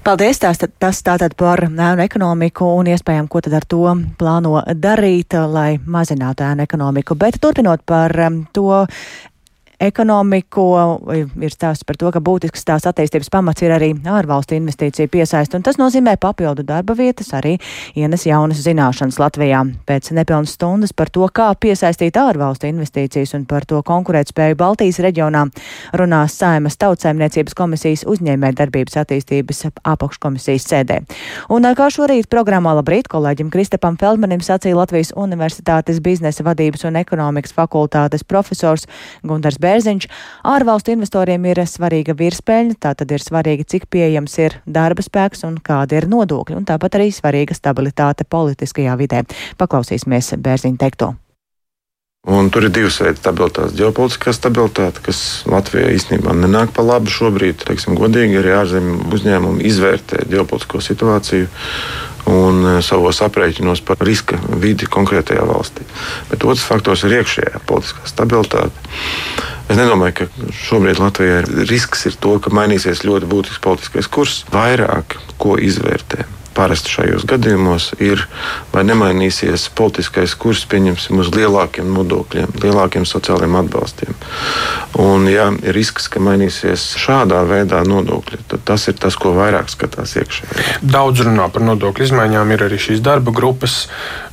Paldies! 0.00 0.38
Tās, 0.40 0.56
tas 0.80 1.02
tātad 1.04 1.34
par 1.36 1.60
ēnu 1.68 2.00
ekonomiku 2.06 2.64
un 2.78 2.88
iespējām, 2.88 3.26
ko 3.28 3.42
tad 3.44 3.58
ar 3.58 3.66
to 3.68 3.82
plāno 4.16 4.62
darīt, 4.72 5.36
lai 5.52 5.74
mazinātu 5.76 6.46
ēnu 6.46 6.64
ekonomiku. 6.64 7.18
Bet 7.20 7.36
turpinot 7.42 7.84
par 7.84 8.14
um, 8.24 8.38
to 8.56 8.86
ekonomiku. 9.80 10.64
Ir 11.40 11.52
stāsts 11.52 11.86
par 11.88 11.96
to, 12.00 12.10
ka 12.12 12.20
būtisks 12.22 12.64
tās 12.68 12.86
attīstības 12.88 13.30
pamats 13.32 13.64
ir 13.64 13.72
arī 13.74 13.90
ārvalstu 14.04 14.56
investīciju 14.58 15.08
piesaist, 15.10 15.54
un 15.56 15.64
tas 15.64 15.78
nozīmē 15.80 16.16
papildu 16.20 16.64
darba 16.66 16.94
vietas, 16.98 17.32
arī 17.36 17.56
ienes 17.98 18.26
jaunas 18.28 18.60
zināšanas 18.64 19.18
Latvijā. 19.22 19.62
Pēc 19.88 20.10
nepilnas 20.16 20.54
stundas 20.58 20.92
par 20.96 21.10
to, 21.12 21.24
kā 21.32 21.48
piesaistīt 21.56 22.18
ārvalstu 22.20 22.68
investīcijas 22.68 23.34
un 23.38 23.46
par 23.48 23.64
to 23.68 23.80
konkurētspēju 23.86 24.58
Baltijas 24.60 25.00
reģionā 25.00 25.46
runās 25.96 26.36
Saimas 26.40 26.76
tautsēmniecības 26.80 27.56
komisijas 27.56 28.04
uzņēmē 28.10 28.52
darbības 28.58 29.00
attīstības 29.00 29.64
apakškomisijas 29.88 30.68
sēdē. 30.68 31.00
Un 31.48 31.68
kā 31.76 31.88
šorīt 31.92 32.28
programmā 32.32 32.74
labrīt 32.76 33.08
kolēģim 33.10 33.50
Kristapam 33.52 33.96
Feldmanim 34.00 34.44
sacīja 34.44 34.76
Latvijas 34.76 35.14
Universitātes 35.16 36.02
biznesa 36.04 36.44
vadības 36.44 36.84
un 36.88 37.00
ekonomikas 37.00 37.56
fakultātes 37.56 38.26
profesors 38.26 38.86
Gundars 39.24 39.56
Bērns. 39.56 39.69
Bērziņš. 39.70 40.08
Ārvalstu 40.50 40.94
investoriem 40.96 41.46
ir 41.52 41.62
svarīga 41.70 42.16
virspēļņa, 42.18 42.78
tā 42.82 42.94
tad 42.98 43.14
ir 43.14 43.22
svarīgi, 43.22 43.68
cik 43.70 43.88
pieejams 43.92 44.36
ir 44.42 44.58
darba 44.66 45.04
spēks 45.06 45.46
un 45.46 45.60
kāda 45.62 46.00
ir 46.00 46.10
nodokļi, 46.10 46.58
un 46.58 46.68
tāpat 46.68 46.98
arī 46.98 47.10
svarīga 47.14 47.54
stabilitāte 47.54 48.26
politiskajā 48.26 48.98
vidē. 49.00 49.24
Paklausīsimies 49.60 50.34
Bērziņa 50.42 50.80
teikto. 50.86 51.14
Un 52.28 52.50
tur 52.52 52.66
ir 52.66 52.72
divas 52.76 52.98
veidi 53.00 53.16
stabilitātes. 53.16 53.72
Ģeopolitiskā 53.78 54.34
stabilitāte, 54.36 55.00
kas 55.06 55.20
Latvijai 55.48 55.94
īstenībā 55.96 56.34
nenāk 56.36 56.74
pa 56.76 56.84
labu 56.84 57.08
šobrīd. 57.08 57.62
Teiksim, 57.64 57.96
godīgi 57.96 58.36
arī 58.42 58.52
ārzemju 58.58 59.06
uzņēmumi 59.16 59.64
izvērtē 59.70 60.26
ģeopolitisko 60.28 60.82
situāciju 60.84 61.48
un 62.28 62.60
e, 62.66 62.74
savos 62.84 63.22
aprēķinos 63.24 63.80
par 63.88 64.04
riska 64.04 64.36
vidi 64.60 64.84
konkrētajā 64.84 65.46
valstī. 65.48 65.86
Bet 66.28 66.44
otrs 66.44 66.66
faktors 66.68 67.06
ir 67.08 67.16
iekšējā 67.22 67.64
politiskā 67.64 68.04
stabilitāte. 68.12 68.92
Es 69.70 69.78
nedomāju, 69.78 70.16
ka 70.18 70.50
šobrīd 70.66 70.98
Latvijai 70.98 71.44
risks 71.70 72.08
ir 72.10 72.18
to, 72.18 72.34
ka 72.42 72.50
mainīsies 72.50 73.04
ļoti 73.06 73.30
būtisks 73.30 73.62
politiskais 73.62 74.10
kurs. 74.10 74.42
Vairāk 74.50 75.14
ko 75.38 75.54
izvērtē 75.62 76.26
parasti 76.54 76.92
šajos 76.92 77.24
gadījumos 77.30 77.90
ir, 78.02 78.22
vai 78.72 78.82
nemainīsies 78.88 79.68
politiskais 79.78 80.34
kurs, 80.38 80.64
pieņemsim, 80.70 81.20
uz 81.22 81.30
lielākiem 81.34 81.90
nodokļiem, 81.94 82.54
lielākiem 82.62 83.06
sociāliem 83.08 83.56
atbalstiem. 83.62 84.14
Un, 85.00 85.28
ja 85.30 85.48
ir 85.62 85.76
risks, 85.76 86.08
ka 86.10 86.22
mainīsies 86.22 86.90
šādā 87.00 87.42
veidā 87.48 87.82
nodokļi, 87.86 88.42
tad 88.50 88.64
tas 88.68 88.88
ir 88.90 88.98
tas, 89.00 89.16
ko 89.20 89.34
vairāk 89.36 89.70
skatās 89.72 90.16
iekšā. 90.20 90.50
Daudz 90.82 91.24
runā 91.26 91.48
par 91.52 91.64
nodokļu 91.66 92.08
izmaiņām, 92.08 92.54
ir 92.54 92.66
arī 92.68 92.80
šīs 92.82 93.02
darba 93.04 93.34
grupas. 93.34 93.84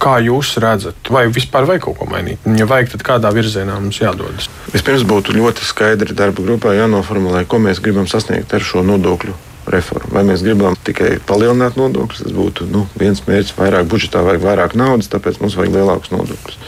Kā 0.01 0.17
jūs 0.23 0.55
redzat, 0.63 1.11
vai 1.13 1.27
vispār 1.33 1.67
vajag 1.69 1.87
kaut 1.87 2.01
ko 2.01 2.09
mainīt? 2.11 2.43
Ja 2.57 2.67
vajag, 2.69 2.95
tad 2.95 3.05
kādā 3.07 3.33
virzienā 3.35 3.77
mums 3.79 4.01
jādodas? 4.01 4.49
Vispirms 4.73 5.05
būtu 5.07 5.37
ļoti 5.37 5.67
skaidri 5.67 6.17
darba 6.17 6.45
grupā 6.45 6.75
jānoformulē, 6.77 7.45
ko 7.47 7.61
mēs 7.63 7.83
gribam 7.83 8.09
sasniegt 8.09 8.53
ar 8.57 8.65
šo 8.65 8.85
nodokļu 8.87 9.46
reformu. 9.73 10.11
Vai 10.15 10.23
mēs 10.27 10.43
gribam 10.45 10.75
tikai 10.87 11.17
palielināt 11.27 11.77
nodokļus, 11.79 12.23
tas 12.25 12.35
būtu 12.35 12.67
nu, 12.71 12.85
viens 12.99 13.21
mērķis, 13.27 13.55
vairāk 13.57 13.89
budžetā 13.91 14.23
vajag 14.25 14.43
vairāk 14.43 14.75
naudas, 14.79 15.09
tāpēc 15.11 15.41
mums 15.41 15.57
vajag 15.59 15.75
lielākus 15.75 16.13
nodokļus. 16.13 16.59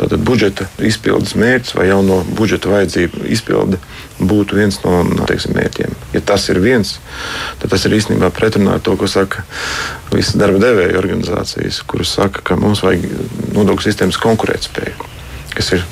Tātad 0.00 0.24
budžeta 0.26 0.66
izpildes 0.82 1.34
mērķis 1.38 1.76
vai 1.78 1.88
jauno 1.88 2.20
budžeta 2.36 2.72
vajadzību 2.72 3.24
izpilde 3.34 3.80
būtu 4.20 4.58
viens 4.58 4.78
no 4.84 5.02
teiksim, 5.28 5.56
mērķiem. 5.56 5.96
Ja 6.14 6.22
tas 6.32 6.46
ir 6.52 6.60
viens, 6.62 6.96
tad 7.62 7.74
tas 7.74 7.84
ir 7.86 7.96
īstenībā 7.98 8.30
pretrunā 8.34 8.78
ar 8.78 8.84
to, 8.84 8.96
ko 9.00 9.08
saka 9.10 9.44
visas 10.12 10.38
darba 10.38 10.62
devēja 10.62 11.00
organizācijas, 11.00 11.82
kuras 11.88 12.14
saka, 12.18 12.44
ka 12.44 12.58
mums 12.60 12.84
vajag 12.86 13.08
nodokļu 13.56 13.88
sistēmas 13.88 14.20
konkurētspēju, 14.22 15.12
kas 15.54 15.74
ir 15.78 15.86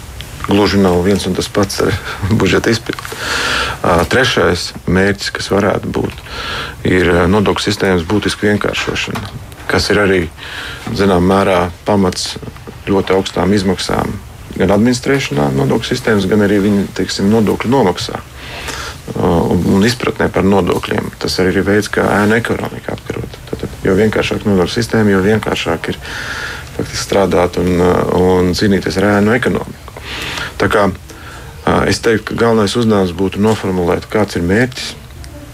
gluži 0.48 0.80
nav 0.82 1.00
viens 1.06 1.26
un 1.28 1.36
tas 1.38 1.48
pats 1.52 1.82
ar 1.84 1.94
budžeta 2.40 2.72
izpildi. 2.72 3.20
Trešais 4.12 4.72
mērķis, 4.86 5.30
kas 5.38 5.50
varētu 5.52 5.92
būt, 5.92 6.26
ir 6.88 7.12
nodokļu 7.30 7.68
sistēmas 7.68 8.06
būtiska 8.08 8.50
vienkāršošana, 8.50 9.32
kas 9.70 9.88
ir 9.94 10.02
arī 10.02 10.20
zināmā 10.90 11.22
mērā 11.36 11.62
pamats 11.86 12.36
ļoti 12.88 13.14
augstām 13.16 13.54
izmaksām 13.54 14.14
gan 14.56 14.74
administrēšanā, 14.74 15.48
nodokļu 15.56 15.88
sistēmas, 15.88 16.28
gan 16.30 16.44
arī 16.44 16.60
viņa 16.62 16.86
teiksim, 16.98 17.30
nodokļu 17.32 17.70
nomaksā. 17.72 18.20
Un 19.22 19.82
izpratnē 19.84 20.28
par 20.32 20.44
nodokļiem. 20.46 21.10
Tas 21.20 21.38
arī 21.42 21.56
ir 21.56 21.66
veids, 21.66 21.90
kā 21.92 22.04
ēna 22.20 22.38
ekonomika 22.38 22.94
apkarot. 22.96 23.38
Tad, 23.50 23.64
jo 23.84 23.96
vienkāršāk 23.98 24.46
nodokļu 24.46 24.76
sistēma, 24.76 25.14
jo 25.14 25.22
vienkāršāk 25.24 25.90
ir 25.92 26.00
faktiski 26.76 27.02
strādāt 27.02 27.58
un, 27.60 27.72
un 28.18 28.52
cīnīties 28.56 29.00
ar 29.00 29.08
ēnu 29.16 29.34
ekonomiku. 29.36 29.81
Tā 30.62 30.68
kā 30.70 30.86
es 31.90 31.98
teiktu, 31.98 32.28
ka 32.28 32.38
galvenais 32.38 32.76
uzdevums 32.78 33.10
būtu 33.18 33.40
noformulēt, 33.42 34.06
kāds 34.12 34.38
ir 34.38 34.44
mērķis. 34.46 34.92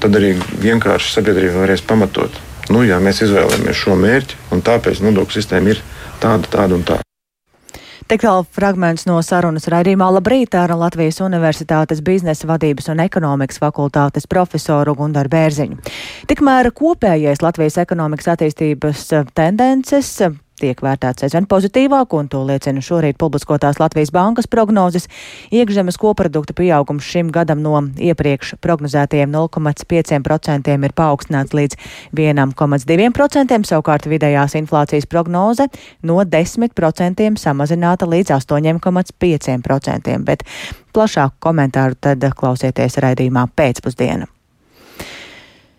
Tad 0.03 0.15
arī 0.21 0.35
vienkārši 0.61 1.15
sabiedrība 1.15 1.65
varēs 1.65 1.81
pamatot, 1.89 2.35
nu, 2.69 2.85
jā, 2.85 3.01
mēs 3.03 3.23
izvēlējāmies 3.25 3.81
šo 3.81 3.97
mērķi, 3.99 4.37
un 4.53 4.61
tāpēc 4.63 5.01
nodokļu 5.03 5.41
sistēma 5.41 5.73
ir 5.73 5.81
tāda, 6.21 6.45
tāda 6.53 6.77
un 6.77 6.85
tāda. 6.87 7.05
Tik 8.09 8.23
tālu 8.23 8.45
fragments 8.53 9.09
no 9.09 9.17
sarunas 9.25 9.67
raidījumā 9.69 10.07
Labrīt 10.15 10.55
ar 10.57 10.73
Latvijas 10.77 11.19
Universitātes 11.25 12.05
biznesa 12.05 12.49
vadības 12.49 12.93
un 12.93 13.03
ekonomikas 13.05 13.61
fakultātes 13.61 14.29
profesoru 14.29 14.95
Gundaru 14.97 15.33
Bērziņu. 15.33 15.81
Tikmēr 16.31 16.71
kopējais 16.77 17.43
Latvijas 17.45 17.81
ekonomikas 17.83 18.31
attīstības 18.37 19.09
tendences 19.37 20.13
tiek 20.63 20.81
vērtēts 20.85 21.27
aizvien 21.27 21.47
pozitīvāk, 21.51 22.15
un 22.19 22.29
to 22.33 22.43
liecina 22.47 22.83
šorīt 22.85 23.19
publiskotās 23.21 23.81
Latvijas 23.81 24.13
bankas 24.15 24.49
prognozes. 24.51 25.09
Iekšzemes 25.55 25.99
koprodukta 26.01 26.55
pieaugums 26.59 27.07
šim 27.09 27.33
gadam 27.35 27.63
no 27.65 27.81
iepriekš 27.97 28.57
prognozētajiem 28.65 29.33
0,5% 29.35 30.79
ir 30.79 30.97
paaugstināts 30.97 31.57
līdz 31.57 31.79
1,2%, 32.17 33.61
savukārt 33.69 34.09
vidējās 34.11 34.57
inflācijas 34.63 35.09
prognoze 35.11 35.69
no 36.03 36.23
10% 36.23 37.29
samazināta 37.39 38.09
līdz 38.09 38.35
8,5%, 38.39 40.19
bet 40.25 40.47
plašāku 40.97 41.39
komentāru 41.49 41.99
tad 42.01 42.25
klausieties 42.39 43.01
raidījumā 43.03 43.49
pēcpusdienā. 43.57 44.38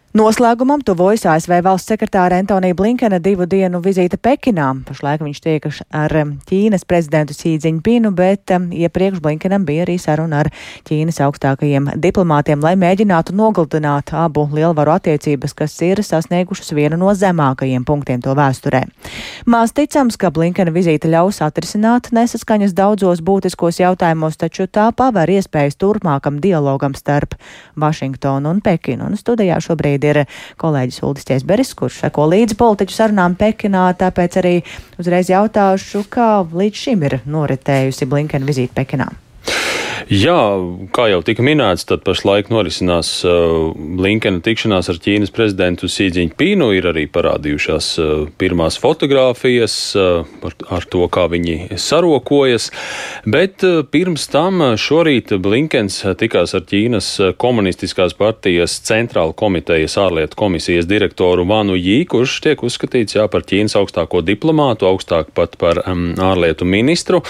Noslēgumam 0.09 0.81
tuvojas 0.81 1.21
ASV 1.29 1.59
valsts 1.61 1.91
sekretāra 1.91 2.39
Antonija 2.41 2.73
Blinkena 2.73 3.19
divu 3.21 3.45
dienu 3.45 3.77
vizīte 3.85 4.17
Pekinā. 4.17 4.71
Pašlaik 4.87 5.21
viņš 5.21 5.41
tiekas 5.43 5.81
ar 5.93 6.09
Ķīnas 6.49 6.81
prezidentu 6.89 7.35
Sīdziņpinu, 7.37 8.09
bet 8.17 8.49
iepriekš 8.49 9.21
Blinkenam 9.21 9.67
bija 9.67 9.83
arī 9.85 9.99
saruna 10.01 10.39
ar 10.41 10.49
Ķīnas 10.89 11.21
augstākajiem 11.27 11.91
diplomātiem, 12.01 12.57
lai 12.57 12.71
mēģinātu 12.81 13.35
nogaltināt 13.37 14.09
abu 14.17 14.47
lielvaru 14.49 14.95
attiecības, 14.95 15.53
kas 15.53 15.77
ir 15.85 16.01
sasniegušas 16.01 16.73
vienu 16.73 16.97
no 16.97 17.13
zemākajiem 17.13 17.85
punktiem 17.85 18.25
to 18.25 18.33
vēsturē. 18.33 18.87
Mās 19.45 19.75
ticams, 19.77 20.17
ka 20.17 20.33
Blinkena 20.33 20.73
vizīte 20.73 21.05
ļaus 21.13 21.43
atrisināt 21.45 22.09
nesaskaņas 22.17 22.73
daudzos 22.73 23.21
būtiskos 23.21 23.77
jautājumos, 23.83 24.41
taču 24.41 24.65
tā 24.65 24.89
paver 24.89 25.29
iespējas 25.37 25.77
turpmākam 25.77 26.41
dialogam 26.41 26.97
starp 26.97 27.37
Vašingtonu 27.77 28.57
un 28.57 28.65
Pekinu. 28.65 29.13
Un 29.13 29.21
studijā 29.21 29.61
šobrīd 29.61 29.98
šobrīd 29.99 30.03
ir 30.03 30.25
kolēģis 30.59 31.03
Uldis 31.03 31.27
Tiesberis, 31.27 31.73
kurš 31.75 32.03
seko 32.05 32.27
līdzi 32.29 32.57
politiķu 32.57 32.95
sarunām 32.95 33.35
Pekinā, 33.35 33.93
tāpēc 33.97 34.39
arī 34.39 34.55
uzreiz 34.99 35.29
jautāšu, 35.29 36.05
kā 36.09 36.45
līdz 36.51 36.75
šim 36.75 37.03
ir 37.03 37.19
noritējusi 37.25 38.07
Blinkena 38.07 38.45
vizīte 38.45 38.73
Pekinā. 38.75 39.28
Jā, 40.07 40.39
kā 40.95 41.09
jau 41.11 41.19
tika 41.25 41.43
minēts, 41.43 41.83
tad 41.89 42.05
pašlaik 42.07 42.47
norisinās 42.53 43.09
uh, 43.27 43.73
Blinkena 43.75 44.39
tikšanās 44.45 44.87
ar 44.91 44.99
Ķīnas 45.03 45.33
prezidentu 45.35 45.89
Sīdziņu 45.91 46.35
Pīnu. 46.39 46.69
Ir 46.77 46.87
arī 46.91 47.03
parādījušās 47.11 47.89
uh, 47.99 48.11
pirmās 48.39 48.79
fotogrāfijas 48.79 49.75
uh, 49.99 50.29
ar, 50.47 50.55
ar 50.79 50.87
to, 50.87 51.03
kā 51.11 51.25
viņi 51.31 51.79
sarokojas. 51.79 52.69
Bet 53.27 53.65
pirms 53.91 54.29
tam 54.31 54.63
šorīt 54.79 55.35
Blinkens 55.43 55.99
tikās 56.19 56.55
ar 56.55 56.63
Ķīnas 56.69 57.11
komunistiskās 57.41 58.15
partijas 58.19 58.79
centrāla 58.87 59.35
komitejas 59.35 59.97
ārlietu 59.99 60.39
komisijas 60.39 60.87
direktoru 60.89 61.47
Vanu 61.49 61.75
Jī, 61.75 62.03
kurš 62.09 62.39
tiek 62.45 62.63
uzskatīts 62.63 63.19
jā, 63.19 63.27
par 63.31 63.43
Ķīnas 63.49 63.75
augstāko 63.79 64.23
diplomātu, 64.25 64.87
augstāk 64.89 65.33
pat 65.35 65.59
par 65.59 65.83
um, 65.85 66.13
ārlietu 66.29 66.67
ministru. 66.69 67.23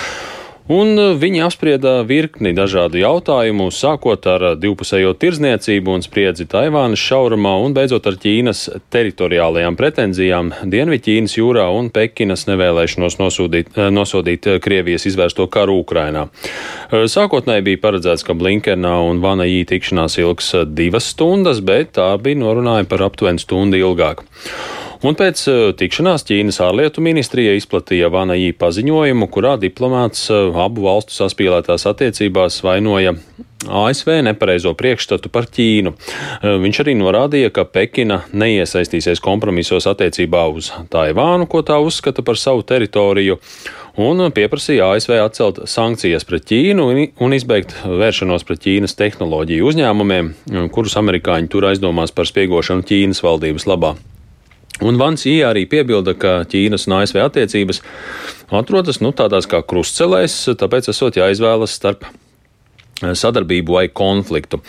Un 0.69 0.93
e, 1.01 1.05
viņi 1.17 1.41
apsprieda 1.47 1.95
virkni 2.05 2.51
dažādu 2.53 2.99
jautājumu, 3.01 3.71
sākot 3.73 4.25
ar 4.29 4.43
divpusējo 4.61 5.15
tirzniecību 5.17 5.95
un 5.97 6.03
spriedzi 6.05 6.45
Taivānas 6.49 7.01
šaurumā 7.01 7.55
un 7.63 7.73
beidzot 7.73 8.05
ar 8.05 8.19
Ķīnas 8.21 8.61
teritoriālajām 8.93 9.77
pretenzijām 9.79 10.51
Dienvidķīnas 10.69 11.37
jūrā 11.39 11.65
un 11.73 11.89
Pekinas 11.93 12.45
nevēlēšanos 12.51 13.17
nosūdīt, 13.17 13.79
nosodīt 13.89 14.45
Krievijas 14.61 15.07
izvērsto 15.09 15.47
karu 15.49 15.79
Ukrainā. 15.81 16.27
Sākotnēji 16.93 17.65
bija 17.71 17.83
paredzēts, 17.87 18.25
ka 18.27 18.37
Blinkena 18.37 18.99
un 19.07 19.23
Vana 19.25 19.49
Jī 19.49 19.63
tikšanās 19.69 20.19
ilgs 20.21 20.53
divas 20.69 21.09
stundas, 21.15 21.63
bet 21.65 21.95
tā 21.97 22.11
bija 22.21 22.43
norunājuma 22.43 22.91
par 22.93 23.07
aptuveni 23.09 23.41
stundu 23.41 23.81
ilgāk. 23.81 24.21
Un 24.99 25.15
pēc 25.15 25.41
eh, 25.47 25.59
tikšanās 25.79 26.25
Ķīnas 26.27 26.57
ārlietu 26.59 26.99
ministrija 26.99 27.53
izplatīja 27.55 28.09
Vanajī 28.11 28.49
paziņojumu, 28.59 29.29
kurā 29.31 29.53
diplomāts 29.61 30.25
eh, 30.27 30.49
abu 30.59 30.83
valstu 30.89 31.15
saspīlētās 31.15 31.87
attiecībās 31.87 32.59
vainoja 32.65 33.13
ASV 33.63 34.17
nepareizo 34.27 34.73
priekšstatu 34.75 35.31
par 35.31 35.47
Ķīnu. 35.55 35.93
Eh, 35.95 36.57
viņš 36.65 36.81
arī 36.83 36.97
norādīja, 36.99 37.53
ka 37.55 37.63
Pekina 37.63 38.25
neiesaistīsies 38.35 39.23
kompromisos 39.23 39.87
attiecībā 39.87 40.43
uz 40.51 40.73
Taivānu, 40.91 41.47
ko 41.47 41.63
tā 41.63 41.79
uzskata 41.79 42.19
par 42.19 42.35
savu 42.35 42.67
teritoriju, 42.67 43.39
un 44.03 44.27
pieprasīja 44.35 44.91
ASV 44.97 45.15
atcelt 45.23 45.63
sankcijas 45.63 46.27
pret 46.27 46.51
Ķīnu 46.51 46.91
un 47.23 47.39
izbeigt 47.39 47.71
vēršanos 47.87 48.43
pret 48.43 48.67
Ķīnas 48.67 48.99
tehnoloģiju 48.99 49.71
uzņēmumiem, 49.71 50.35
kurus 50.75 50.99
amerikāņi 50.99 51.55
tur 51.55 51.71
aizdomās 51.71 52.11
par 52.11 52.27
spiegošanu 52.27 52.83
Ķīnas 52.83 53.23
valdības 53.23 53.71
labā. 53.71 53.95
Un 54.85 54.99
Vans 54.99 55.25
Jī 55.25 55.39
arī 55.43 55.65
piebilda, 55.69 56.15
ka 56.15 56.39
Ķīnas 56.49 56.87
un 56.87 56.99
ASV 57.01 57.19
attiecības 57.25 57.81
atrodas 58.55 59.01
nu, 59.03 59.11
tādās 59.15 59.49
kā 59.49 59.59
krustcelēs, 59.67 60.41
tāpēc 60.59 60.89
esot 60.93 61.19
jāizvēlas 61.19 61.75
starp 61.75 62.07
sadarbību 62.99 63.75
vai 63.75 63.87
konfliktu. 63.91 64.61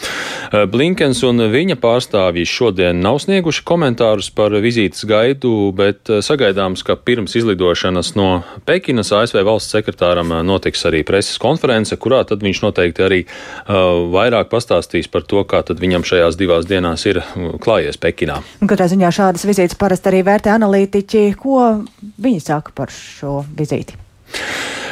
Eh, 0.50 0.64
Blinkens 0.66 1.20
un 1.22 1.38
viņa 1.52 1.76
pārstāvji 1.78 2.42
šodien 2.48 2.98
nav 3.04 3.20
snieguši 3.22 3.62
komentārus 3.68 4.32
par 4.34 4.50
vizītes 4.58 5.04
gaidu, 5.06 5.70
bet 5.78 6.10
eh, 6.10 6.18
sagaidāms, 6.26 6.82
ka 6.86 6.96
pirms 6.98 7.36
izlidošanas 7.38 8.16
no 8.18 8.42
Pekinas 8.66 9.12
ASV 9.14 9.44
valsts 9.46 9.76
sekretāram 9.76 10.34
eh, 10.34 10.42
notiks 10.46 10.82
arī 10.90 11.04
preses 11.06 11.38
konference, 11.38 11.94
kurā 12.02 12.24
tad 12.26 12.42
viņš 12.42 12.64
noteikti 12.64 13.06
arī 13.06 13.20
vairāk 13.70 14.50
pastāstīs 14.50 15.06
par 15.12 15.22
to, 15.28 15.44
kā 15.46 15.62
tad 15.66 15.78
viņam 15.82 16.02
šajās 16.08 16.38
divās 16.40 16.66
dienās 16.66 17.06
ir 17.06 17.22
klājies 17.62 18.00
Pekinā. 18.02 18.40
Katrā 18.66 18.90
ziņā 18.90 19.14
šādas 19.14 19.46
vizītes 19.46 19.78
parasti 19.78 20.10
arī 20.10 20.24
vērtē 20.26 20.54
analītiķi. 20.56 21.26
Ko 21.38 21.62
viņi 22.18 22.46
saka 22.50 22.74
par 22.74 22.90
šo 22.94 23.42
vizīti? 23.54 24.09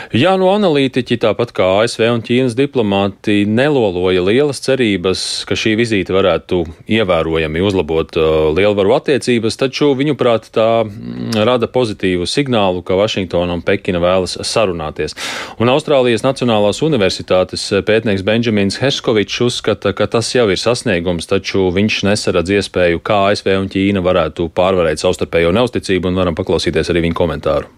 Jā, 0.08 0.30
no 0.40 0.46
analītiķi, 0.54 1.18
tāpat 1.20 1.50
kā 1.52 1.64
ASV 1.82 2.06
un 2.08 2.22
Ķīnas 2.24 2.54
diplomāti, 2.56 3.42
neloloja 3.44 4.22
lielas 4.24 4.62
cerības, 4.64 5.24
ka 5.44 5.52
šī 5.52 5.74
vizīte 5.76 6.14
varētu 6.16 6.62
ievērojami 6.88 7.60
uzlabot 7.60 8.16
uh, 8.16 8.46
lielvaru 8.56 8.94
attiecības, 8.96 9.58
taču 9.60 9.90
viņuprāt 9.98 10.48
tā 10.56 10.86
mm, 10.86 11.36
rada 11.44 11.68
pozitīvu 11.68 12.24
signālu, 12.24 12.80
ka 12.80 12.96
Vašingtona 12.96 13.58
un 13.58 13.60
Pekina 13.66 14.00
vēlas 14.00 14.38
sarunāties. 14.48 15.12
Un 15.60 15.68
Austrālijas 15.74 16.24
Nacionālās 16.24 16.80
universitātes 16.86 17.66
pētnieks 17.84 18.24
Benjamins 18.24 18.80
Herskovičs 18.80 19.42
uzskata, 19.44 19.92
ka 19.92 20.08
tas 20.08 20.32
jau 20.32 20.46
ir 20.48 20.56
sasniegums, 20.56 21.28
taču 21.28 21.66
viņš 21.76 22.06
nesaradz 22.08 22.54
iespēju, 22.62 23.04
kā 23.04 23.26
ASV 23.34 23.58
un 23.58 23.68
Ķīna 23.76 24.00
varētu 24.08 24.48
pārvarēt 24.56 25.04
savstarpējo 25.04 25.52
neusticību, 25.52 26.08
un 26.08 26.22
varam 26.24 26.38
paklausīties 26.38 26.88
arī 26.94 27.04
viņa 27.10 27.20
komentāru. 27.20 27.77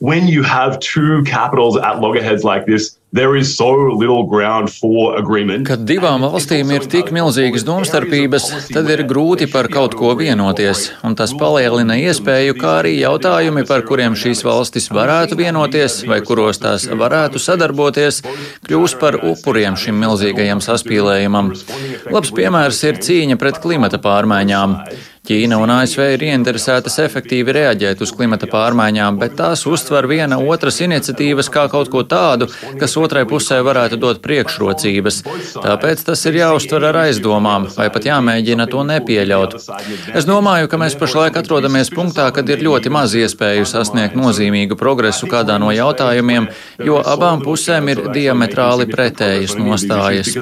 When 0.00 0.26
you 0.26 0.42
have 0.42 0.80
two 0.80 1.22
capitals 1.24 1.76
at 1.76 2.00
loggerheads 2.00 2.44
like 2.44 2.66
this, 2.66 2.98
So 3.14 3.68
Kad 5.62 5.84
divām 5.86 6.24
valstīm 6.24 6.72
ir 6.74 6.86
tik 6.90 7.12
milzīgas 7.14 7.62
domstarpības, 7.62 8.48
tad 8.74 8.90
ir 8.90 9.04
grūti 9.06 9.46
par 9.52 9.68
kaut 9.70 9.94
ko 9.94 10.16
vienoties, 10.18 10.88
un 11.06 11.14
tas 11.14 11.30
palielina 11.38 11.94
iespēju, 11.94 12.58
kā 12.58 12.72
arī 12.80 12.96
jautājumi, 12.98 13.62
par 13.70 13.86
kuriem 13.86 14.18
šīs 14.18 14.42
valstis 14.42 14.90
varētu 14.90 15.38
vienoties 15.38 16.00
vai 16.10 16.18
kuros 16.26 16.58
tās 16.58 16.88
varētu 16.90 17.38
sadarboties, 17.38 18.24
kļūs 18.66 18.98
par 18.98 19.22
upuriem 19.22 19.78
šim 19.78 20.02
milzīgajam 20.02 20.58
saspīlējumam. 20.66 21.54
Labs 22.10 22.34
piemērs 22.34 22.82
ir 22.90 22.98
cīņa 22.98 23.38
pret 23.38 23.62
klimata 23.62 24.02
pārmaiņām. 24.02 24.80
Ķīna 25.24 25.56
un 25.56 25.70
ASV 25.72 26.02
ir 26.18 26.22
ieinteresētas 26.26 26.98
efektīvi 27.00 27.54
reaģēt 27.56 28.02
uz 28.04 28.10
klimata 28.12 28.44
pārmaiņām, 28.50 29.16
bet 29.22 29.38
tās 29.38 29.62
uztver 29.64 30.04
viena 30.10 30.36
otras 30.36 30.82
iniciatīvas 30.84 31.48
kā 31.54 31.62
kaut 31.72 31.88
ko 31.94 32.02
tādu, 32.04 32.50
kas 32.80 32.96
otrai 33.00 33.22
pusē 33.30 33.62
varētu 33.64 33.96
dot 34.02 34.20
priekšrocības. 34.26 35.22
Tāpēc 35.54 36.02
tas 36.10 36.26
ir 36.28 36.36
jāuztver 36.42 36.84
ar 36.90 36.98
aizdomām, 37.06 37.70
vai 37.72 37.86
pat 37.94 38.10
jāmēģina 38.10 38.68
to 38.68 38.84
nepieļaut. 38.90 39.56
Es 40.12 40.28
domāju, 40.28 40.68
ka 40.68 40.82
mēs 40.84 40.98
pašlaik 41.00 41.40
atrodamies 41.40 41.88
punktā, 41.94 42.28
kad 42.28 42.52
ir 42.52 42.60
ļoti 42.68 42.92
maz 42.92 43.16
iespēju 43.16 43.64
sasniegt 43.72 44.20
nozīmīgu 44.20 44.76
progresu 44.76 45.30
kādā 45.32 45.56
no 45.56 45.72
jautājumiem, 45.72 46.50
jo 46.84 47.00
abām 47.00 47.40
pusēm 47.48 47.88
ir 47.96 48.04
diametrāli 48.12 48.90
pretējas 48.92 49.56
nostājas. 49.56 50.36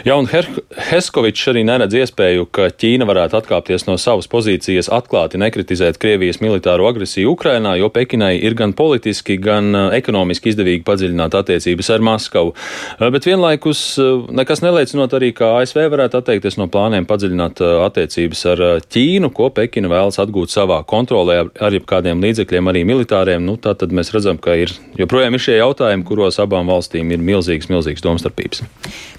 Jā, 0.00 0.14
un 0.16 0.28
Heskovičs 0.30 1.50
arī 1.52 1.62
neredz 1.68 1.92
iespēju, 1.98 2.46
ka 2.54 2.70
Ķīna 2.72 3.04
varētu 3.08 3.36
atkāpties 3.36 3.84
no 3.84 3.98
savas 4.00 4.28
pozīcijas, 4.32 4.88
atklāti 4.96 5.40
nekritizēt 5.40 5.98
Krievijas 6.00 6.40
militāro 6.40 6.86
agresiju 6.88 7.34
Ukrainā, 7.34 7.74
jo 7.76 7.90
Pekinai 7.92 8.32
ir 8.40 8.56
gan 8.56 8.72
politiski, 8.76 9.36
gan 9.42 9.68
uh, 9.74 9.88
ekonomiski 9.96 10.52
izdevīgi 10.54 10.86
padziļināt 10.86 11.36
attiecības 11.36 11.90
ar 11.92 12.04
Maskavu. 12.06 12.54
Uh, 12.54 13.10
bet 13.12 13.28
vienlaikus 13.28 13.82
uh, 14.00 14.24
nekas 14.32 14.64
neliecinot 14.64 15.16
arī, 15.18 15.34
ka 15.36 15.52
ASV 15.58 15.82
varētu 15.92 16.20
atteikties 16.22 16.56
no 16.60 16.70
plāniem 16.72 17.08
padziļināt 17.10 17.60
attiecības 17.90 18.46
ar 18.54 18.64
Ķīnu, 18.88 19.32
ko 19.36 19.50
Pekina 19.52 19.92
vēlas 19.92 20.20
atgūt 20.22 20.54
savā 20.54 20.80
kontrolē 20.88 21.42
ar, 21.44 21.76
jebkādiem 21.76 22.24
līdzekļiem, 22.24 22.72
arī 22.72 22.86
militāriem. 22.88 23.44
Nu, 23.44 23.58
tā 23.60 23.74
tad 23.76 23.92
mēs 23.96 24.14
redzam, 24.16 24.40
ka 24.40 24.56
ir 24.58 24.72
joprojām 24.98 25.36
ir 25.36 25.44
šie 25.44 25.58
jautājumi, 25.60 26.06
kuros 26.08 26.40
abām 26.42 26.70
valstīm 26.72 27.12
ir 27.12 27.20
milzīgas, 27.24 27.68
milzīgas 27.72 28.04
domstarpības. 28.06 28.64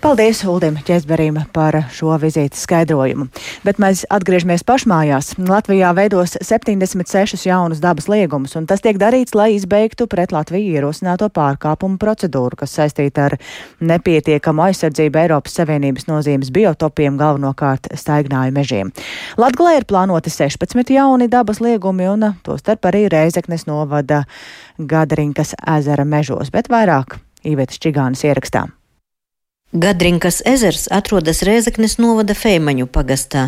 Paldies, 0.02 0.31
Uldim! 0.32 0.62
Uldim 0.72 0.84
Česberim 0.86 1.38
par 1.54 1.76
šo 1.91 2.13
vizītes 2.22 2.63
skaidrojumu. 2.63 3.26
Bet 3.65 3.80
mēs 3.82 4.04
atgriežamies 4.13 4.63
pašmājās. 4.63 5.34
Latvijā 5.41 5.91
veidos 5.98 6.38
76 6.38 7.48
jaunus 7.48 7.82
dabas 7.84 8.08
liegumus, 8.12 8.56
un 8.56 8.67
tas 8.70 8.84
tiek 8.84 9.00
darīts, 9.02 9.36
lai 9.36 9.56
izbeigtu 9.56 10.08
pret 10.08 10.32
Latviju 10.32 10.76
ierosināto 10.78 11.28
pārkāpumu 11.34 11.98
procedūru, 12.00 12.60
kas 12.62 12.76
saistīta 12.78 13.26
ar 13.28 13.38
nepietiekamu 13.82 14.67
aizsardzību 14.70 15.24
Eiropas 15.24 15.58
Savienības 15.60 16.08
nozīmes 16.08 16.52
biotopiem, 16.56 17.17
galvenokārt 17.20 17.91
staignāju 17.98 18.56
mežiem. 18.56 18.91
Latgalē 19.41 19.80
ir 19.80 19.88
plānoti 19.89 20.32
16 20.32 20.94
jauni 20.96 21.30
dabas 21.32 21.60
liegumi, 21.63 22.08
un 22.12 22.30
tostarp 22.46 22.86
arī 22.91 23.08
Reizeknes 23.12 23.67
novada 23.67 24.24
Gadrinkas 24.78 25.56
ezera 25.78 26.06
mežos, 26.06 26.54
bet 26.54 26.72
vairāk 26.72 27.20
Īvetes 27.41 27.82
Čigānas 27.82 28.22
ierakstām. 28.24 28.81
Gadrinkas 29.72 30.42
ezers 30.44 30.90
atrodas 30.92 31.40
Rēzeknes 31.48 31.94
novada 31.96 32.36
Feimaņu 32.36 32.90
pagastā. 32.92 33.46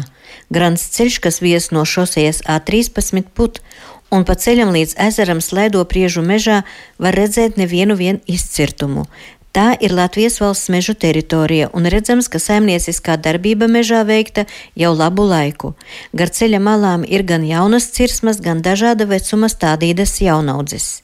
Grants 0.56 0.86
ceļš, 0.96 1.18
kas 1.20 1.42
vies 1.44 1.68
no 1.76 1.84
šosejas 1.84 2.40
A13 2.48 3.28
put, 3.36 3.60
un 4.08 4.24
pa 4.24 4.38
ceļam 4.40 4.72
līdz 4.72 4.96
ezeram 5.04 5.44
slēdo 5.44 5.84
priežu 5.84 6.24
mežā, 6.24 6.62
var 6.96 7.20
redzēt 7.20 7.60
nevienu 7.60 8.00
vien 8.00 8.22
izcirtumu. 8.24 9.04
Tā 9.52 9.76
ir 9.84 9.92
Latvijas 9.92 10.40
valsts 10.40 10.72
mežu 10.72 10.96
teritorija, 10.96 11.68
un 11.76 11.92
redzams, 11.92 12.32
ka 12.32 12.40
saimnieciskā 12.40 13.20
darbība 13.20 13.68
mežā 13.68 14.06
veikta 14.08 14.48
jau 14.80 14.96
labu 14.96 15.28
laiku. 15.28 15.76
Gar 16.16 16.32
ceļa 16.32 16.64
malām 16.64 17.04
ir 17.04 17.28
gan 17.28 17.44
jaunas 17.44 17.92
cirsmas, 17.92 18.40
gan 18.40 18.64
dažāda 18.64 19.12
vecuma 19.12 19.52
stādītas 19.52 20.22
jaunaudzes. 20.24 21.03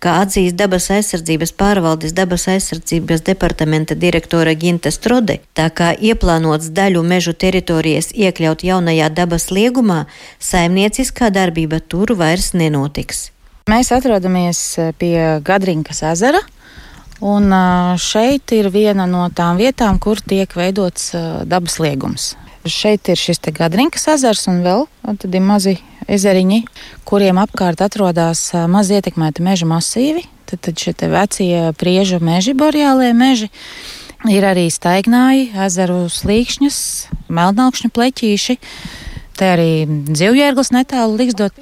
Kā 0.00 0.16
atzīst 0.22 0.56
dabas 0.56 0.90
aizsardzības 0.94 1.52
pārvaldes 1.60 2.14
dabas 2.16 2.46
aizsardzības 2.48 3.24
departamenta 3.26 3.94
direktora 3.94 4.54
Ginta 4.54 4.92
Strode, 4.94 5.40
tā 5.54 5.68
kā 5.70 5.90
ieplānots 5.94 6.70
daļu 6.76 7.02
mežu 7.06 7.34
teritorijas 7.34 8.12
iekļaut 8.14 8.64
jaunajā 8.64 9.10
dabas 9.14 9.50
liegumā, 9.50 10.04
saimnieciskā 10.38 11.30
darbība 11.34 11.80
tur 11.80 12.14
vairs 12.16 12.52
nenotiks. 12.54 13.28
Mēs 13.70 13.92
atrodamies 13.94 14.62
pie 14.98 15.42
Gadrinkas 15.44 16.02
ezera. 16.14 16.40
Un 17.20 17.52
šeit 18.00 18.54
ir 18.56 18.70
viena 18.72 19.04
no 19.04 19.26
tām 19.36 19.58
vietām, 19.60 19.98
kur 20.00 20.22
tiek 20.24 20.54
veidots 20.56 21.10
dabas 21.44 21.76
liegums. 21.82 22.30
Šeit 22.68 23.08
ir 23.08 23.16
šis 23.16 23.40
Gadrinkas 23.56 24.04
ezers 24.12 24.44
un 24.50 24.60
vēl 24.64 24.84
tad 25.16 25.32
ir 25.32 25.40
mazi 25.40 25.78
ezeriņi, 26.10 26.60
kuriem 27.08 27.40
apkārt 27.40 27.80
atrodas 27.80 28.50
maz 28.68 28.90
ietekmēti 28.92 29.44
meža 29.44 29.68
masīvi. 29.70 30.26
Tad, 30.50 30.60
tad 30.66 30.82
šie 30.82 30.92
vecie 31.08 31.70
priežu 31.78 32.18
meži, 32.20 32.52
boreālie 32.58 33.12
meži. 33.14 33.48
Ir 34.28 34.44
arī 34.44 34.66
staignāji, 34.68 35.52
ezeru 35.64 36.02
slīkšņas, 36.12 36.80
melnākšņu 37.32 37.88
pleķīši. 37.96 38.58
Te 39.40 39.46
arī 39.54 39.70
dzīvjērglis 39.88 40.74
netālu 40.76 41.16
liksdot. 41.16 41.56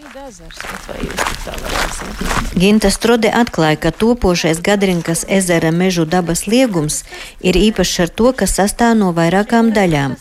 Ginta 2.59 2.91
Strode 2.91 3.31
atklāja, 3.31 3.79
ka 3.85 3.93
topošais 3.95 4.59
Gadrinkas 4.67 5.23
ezera 5.31 5.71
mežu 5.71 6.03
dabas 6.03 6.49
liegums 6.51 7.05
ir 7.39 7.55
īpašs 7.55 8.01
ar 8.03 8.11
to, 8.11 8.33
ka 8.35 8.51
sastāv 8.51 8.97
no 8.99 9.13
vairākām 9.15 9.71
daļām, 9.77 10.17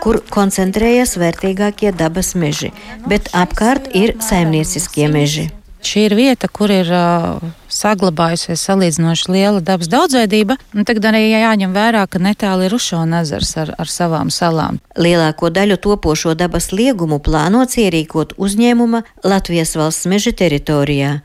kur 0.00 0.20
koncentrējas 0.32 1.16
vērtīgākie 1.20 1.92
dabas 1.96 2.34
meži, 2.34 2.72
bet 3.06 3.30
apkārt 3.36 3.90
ir 3.96 4.16
saimnieciskie 4.24 5.08
meži. 5.12 5.50
Šī 5.80 6.02
ir 6.10 6.14
vieta, 6.16 6.48
kur 6.52 6.68
ir 6.68 6.88
uh, 6.92 7.40
saglabājusies 7.72 8.60
salīdzinoši 8.68 9.30
liela 9.32 9.62
dabas 9.64 9.88
daudzveidība. 9.88 10.58
Tagad 10.84 11.08
arī 11.08 11.22
jāņem 11.30 11.72
vērā, 11.72 12.04
ka 12.10 12.20
netālu 12.20 12.66
ir 12.66 12.76
Ušona 12.76 13.22
ezers 13.24 13.54
ar, 13.62 13.72
ar 13.80 13.88
savām 13.88 14.28
salām. 14.34 14.82
Lielāko 15.00 15.48
daļu 15.48 15.80
topošo 15.80 16.36
dabas 16.36 16.68
liegumu 16.74 17.20
plānots 17.24 17.80
ierīkot 17.80 18.36
uzņēmuma 18.36 19.02
Latvijas 19.24 19.72
valsts 19.80 20.10
meža 20.12 20.36
teritorijā. 20.36 21.20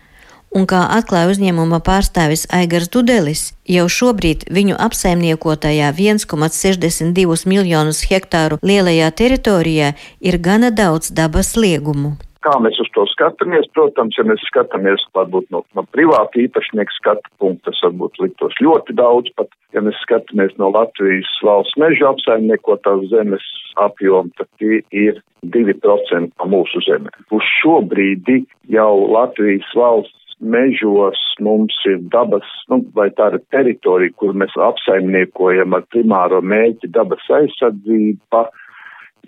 Un 0.55 0.63
kā 0.71 0.85
atklāja 0.95 1.33
uzņēmuma 1.33 1.81
pārstāvis 1.83 2.45
Aigars 2.55 2.87
Dudelis, 2.87 3.41
jau 3.67 3.89
šobrīd 3.91 4.45
viņu 4.55 4.77
apsaimniekotajā 4.85 5.89
1,62 5.97 7.49
miljonus 7.51 8.05
hektāru 8.07 8.61
lielajā 8.63 9.09
teritorijā 9.19 9.89
ir 10.23 10.39
gana 10.39 10.71
daudz 10.71 11.11
dabas 11.11 11.57
liegumu 11.59 12.15
kā 12.45 12.53
mēs 12.61 12.77
uz 12.77 12.89
to 12.93 13.07
skatāmies. 13.09 13.65
Protams, 13.73 14.17
ja 14.19 14.25
mēs 14.27 14.43
skatāmies 14.45 15.01
varbūt 15.17 15.47
no, 15.53 15.63
no 15.73 15.83
privāta 15.95 16.37
īpašnieka 16.43 16.93
skatu 16.93 17.31
punkta, 17.41 17.71
tas 17.71 17.81
varbūt 17.87 18.19
liktos 18.21 18.59
ļoti 18.61 18.93
daudz, 18.99 19.31
pat 19.39 19.49
ja 19.73 19.81
mēs 19.85 19.97
skatāmies 20.05 20.53
no 20.61 20.69
Latvijas 20.75 21.31
valsts 21.45 21.79
meža 21.81 22.11
apsaimniekotās 22.13 23.07
zemes 23.09 23.47
apjoma, 23.81 24.29
tad 24.37 24.49
tie 24.61 24.83
ir 24.93 25.17
2% 25.55 26.29
no 26.29 26.51
mūsu 26.53 26.83
zemēm. 26.85 27.25
Uz 27.33 27.49
šo 27.57 27.79
brīdi 27.89 28.43
jau 28.71 28.91
Latvijas 29.09 29.73
valsts 29.77 30.24
mežos 30.39 31.19
mums 31.39 31.75
ir 31.89 31.99
dabas, 32.11 32.47
nu, 32.71 32.81
vai 32.95 33.09
tā 33.15 33.31
ir 33.33 33.41
teritorija, 33.53 34.13
kur 34.19 34.35
mēs 34.37 34.55
apsaimniekojam 34.69 35.75
ar 35.77 35.85
primāro 35.93 36.41
mēķi 36.43 36.91
dabas 36.95 37.23
aizsardzību 37.39 38.43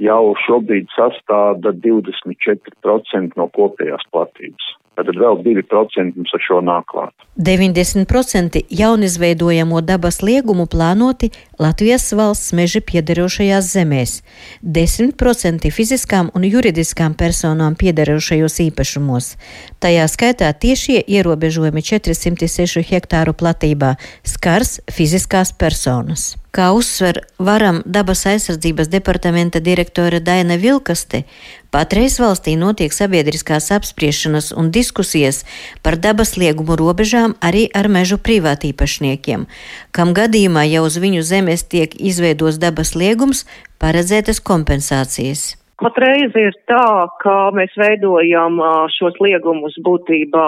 jau 0.04 0.24
šobrīd 0.46 0.89
sastāda 0.93 1.74
24% 1.84 3.39
no 3.39 3.48
kopējās 3.56 4.04
platības. 4.13 4.74
Tad 4.98 5.12
vēl 5.13 5.43
2% 5.46 6.17
mums 6.17 6.34
ar 6.34 6.41
šo 6.41 6.58
nāk 6.65 6.88
klāt. 6.89 7.13
90% 7.38 8.63
jaunizveidojamo 8.80 9.82
dabas 9.86 10.24
liegumu 10.26 10.65
plānoti 10.65 11.30
Latvijas 11.58 12.12
valsts 12.13 12.52
meži 12.54 12.84
piederošajās 12.86 13.72
zemēs, 13.74 14.12
10% 14.62 15.72
fiziskām 15.74 16.30
un 16.38 16.46
juridiskām 16.46 17.15
personām 17.17 17.74
piederošajos 17.82 18.60
īpašumos. 18.67 19.34
Tajā 19.82 20.06
skaitā 20.06 20.54
tiešie 20.54 21.02
ierobežojumi 21.02 21.82
406 21.82 22.86
hektāru 22.91 23.34
platībā 23.34 23.96
skars 24.22 24.78
fiziskās 24.93 25.50
personas. 25.50 26.36
Kā 26.58 26.72
uzsver 26.74 27.20
varam 27.38 27.84
dabas 27.86 28.24
aizsardzības 28.26 28.88
departamenta 28.89 29.60
direktore 29.62 30.17
Daina 30.24 30.56
Vilkaste, 30.58 31.20
patreiz 31.70 32.15
valstī 32.17 32.56
notiek 32.58 32.96
sabiedriskās 32.96 33.67
apspriešanas 33.76 34.50
un 34.58 34.72
diskusijas 34.74 35.43
par 35.86 36.00
dabas 36.02 36.34
liegumu 36.34 36.80
robežām 36.80 37.36
arī 37.46 37.67
ar 37.78 37.91
mežu 37.93 38.17
privātīpašniekiem, 38.17 39.46
kam 39.91 40.15
gadījumā 40.17 40.65
jau 40.72 40.88
uz 40.88 40.98
viņu 41.04 41.22
zemes 41.48 41.64
tiek 41.72 41.96
izveidos 41.96 42.60
dabas 42.60 42.96
liegums, 42.96 43.46
paredzētas 43.80 44.42
kompensācijas. 44.44 45.56
Patreiz 45.80 46.34
ir 46.36 46.54
tā, 46.68 47.08
ka 47.22 47.52
mēs 47.54 47.72
veidojam 47.78 48.60
šos 48.98 49.16
liegumus 49.22 49.78
būtībā 49.86 50.48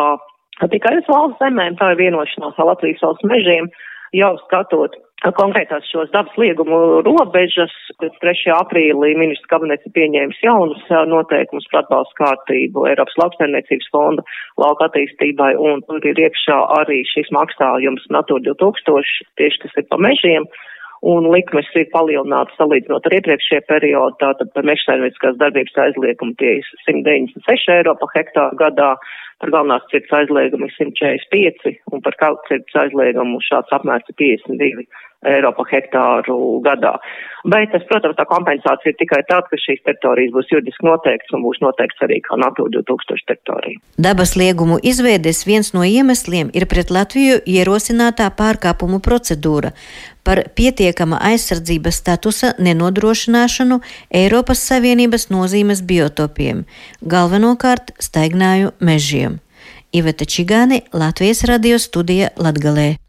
tikai 0.70 0.98
uz 1.00 1.08
valsts 1.08 1.40
zemēm, 1.40 1.78
tā 1.80 1.94
ir 1.94 2.02
vienošanās 2.02 2.58
ar 2.58 2.74
Latvijas 2.74 3.04
valsts 3.06 3.30
mežiem, 3.30 3.70
jau 4.18 4.34
skatot 4.46 4.98
konkrētās 5.36 5.84
šos 5.92 6.10
dabas 6.14 6.36
liegumu 6.40 7.04
robežas. 7.04 7.72
3. 8.00 8.54
aprīlī 8.56 9.12
ministrs 9.20 9.50
kabinets 9.52 9.86
ir 9.86 9.94
pieņēmis 9.94 10.40
jaunus 10.42 10.82
noteikumus 11.12 11.68
par 11.72 11.84
atbalstu 11.84 12.16
kārtību 12.22 12.88
Eiropas 12.88 13.20
lauksaimniecības 13.20 13.90
fonda 13.92 14.24
lauka 14.58 14.88
attīstībai, 14.88 15.54
un 15.60 15.84
tur 15.88 16.08
ir 16.08 16.24
iekšā 16.26 16.58
arī 16.80 17.04
šis 17.12 17.30
maksājums 17.36 18.08
Natura 18.10 18.48
2000, 18.48 19.28
tieši 19.38 19.64
kas 19.66 19.78
ir 19.78 19.88
pa 19.92 20.00
mežiem. 20.00 20.48
Un 21.08 21.30
likmes 21.32 21.68
ir 21.80 21.86
palielinātas 21.94 22.58
salīdzinot 22.60 23.06
ar 23.08 23.16
iepriekšējā 23.16 23.64
periodu, 23.70 24.18
tātad 24.20 24.50
par 24.52 24.68
mežsaimnieciskās 24.68 25.38
darbības 25.40 25.78
aizliegumu 25.86 26.36
tie 26.42 26.58
ir 26.60 26.72
196 26.84 27.72
eiro 27.78 27.96
pa 28.02 28.10
hektāru 28.18 28.60
gadā, 28.60 28.90
par 29.40 29.54
galvenās 29.56 29.86
cirtas 29.94 30.18
aizliegumu 30.20 30.68
ir 30.68 30.76
145 30.76 31.78
un 31.96 32.04
par 32.04 32.20
kaut 32.20 32.44
cirtas 32.52 32.82
aizliegumu 32.84 33.40
šāds 33.48 33.72
apmērs 33.80 34.12
ir 34.12 34.20
52 34.20 34.90
eiro 35.28 35.52
pa 35.56 35.66
hektāru 35.68 36.38
gadā. 36.64 36.96
Bet, 37.48 37.72
tas, 37.72 37.84
protams, 37.88 38.18
tā 38.20 38.26
kompensācija 38.28 38.92
ir 38.92 38.98
tikai 39.00 39.20
tāda, 39.28 39.48
ka 39.48 39.60
šīs 39.60 39.82
teritorijas 39.88 40.34
būs 40.36 40.52
juridiski 40.52 40.88
noteikts 40.88 41.36
un 41.36 41.44
būs 41.44 41.62
noteikts 41.64 42.04
arī 42.04 42.20
kā 42.24 42.36
Natūra 42.40 42.82
2000 42.84 43.28
teritorija. 43.32 43.80
Dabas 44.00 44.36
liegumu 44.40 44.80
izveides 44.84 45.46
viens 45.48 45.72
no 45.76 45.86
iemesliem 45.88 46.52
ir 46.56 46.68
pret 46.72 46.92
Latviju 46.92 47.40
ierosinātā 47.48 48.28
pārkāpumu 48.40 49.00
procedūra 49.04 49.74
par 50.28 50.44
pietiekama 50.56 51.20
aizsardzības 51.32 52.00
statusa 52.04 52.54
nenodrošināšanu 52.60 53.80
Eiropas 54.12 54.64
Savienības 54.68 55.30
nozīmes 55.32 55.84
biotopiem, 55.88 56.66
galvenokārt 57.02 57.96
staignāju 58.04 58.76
mežiem. 58.80 59.40
Iveta 59.96 60.28
Čigāni, 60.28 60.84
Latvijas 60.94 61.48
radio 61.50 61.80
studija 61.82 62.36
Latgalē. 62.38 63.09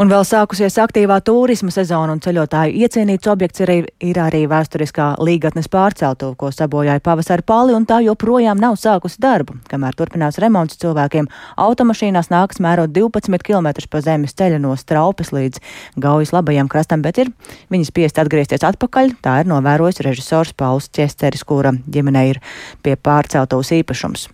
Un 0.00 0.10
vēl 0.10 0.24
sākusies 0.26 0.78
aktīvā 0.82 1.18
turisma 1.24 1.72
sezona, 1.74 2.14
un 2.14 2.20
ceļotāju 2.22 2.74
iecienīts 2.84 3.30
objekts 3.30 3.62
ir, 3.64 3.72
ir 4.02 4.20
arī 4.20 4.44
vēsturiskā 4.50 5.12
līgatnes 5.22 5.70
pārceltuve, 5.72 6.36
ko 6.40 6.50
sabojāja 6.54 7.02
pavasara 7.04 7.44
pali, 7.46 7.76
un 7.76 7.86
tā 7.88 8.00
joprojām 8.04 8.60
nav 8.60 8.78
sākusi 8.80 9.20
darbu. 9.22 9.58
Kamēr 9.70 9.96
turpinās 9.98 10.40
remonts 10.42 10.80
cilvēkiem, 10.82 11.30
automašīnās 11.62 12.32
nāks 12.32 12.60
mērot 12.64 12.92
12 12.92 13.46
km 13.46 13.70
pa 13.90 14.02
zemes 14.04 14.36
ceļa 14.38 14.60
no 14.62 14.74
straupes 14.80 15.32
līdz 15.34 15.62
gaujas 16.02 16.34
labajam 16.34 16.70
krastam, 16.72 17.02
bet 17.04 17.22
ir 17.24 17.32
viņi 17.72 17.88
spiest 17.88 18.20
atgriezties 18.22 18.66
atpakaļ. 18.72 19.16
Tā 19.24 19.40
ir 19.42 19.50
novērojis 19.52 20.04
režisors 20.06 20.54
Pauls 20.56 20.90
Česteris, 20.92 21.46
kura 21.46 21.72
ģimenei 21.72 22.30
ir 22.34 22.44
pie 22.82 22.96
pārceltuves 22.96 23.74
īpašums. 23.82 24.30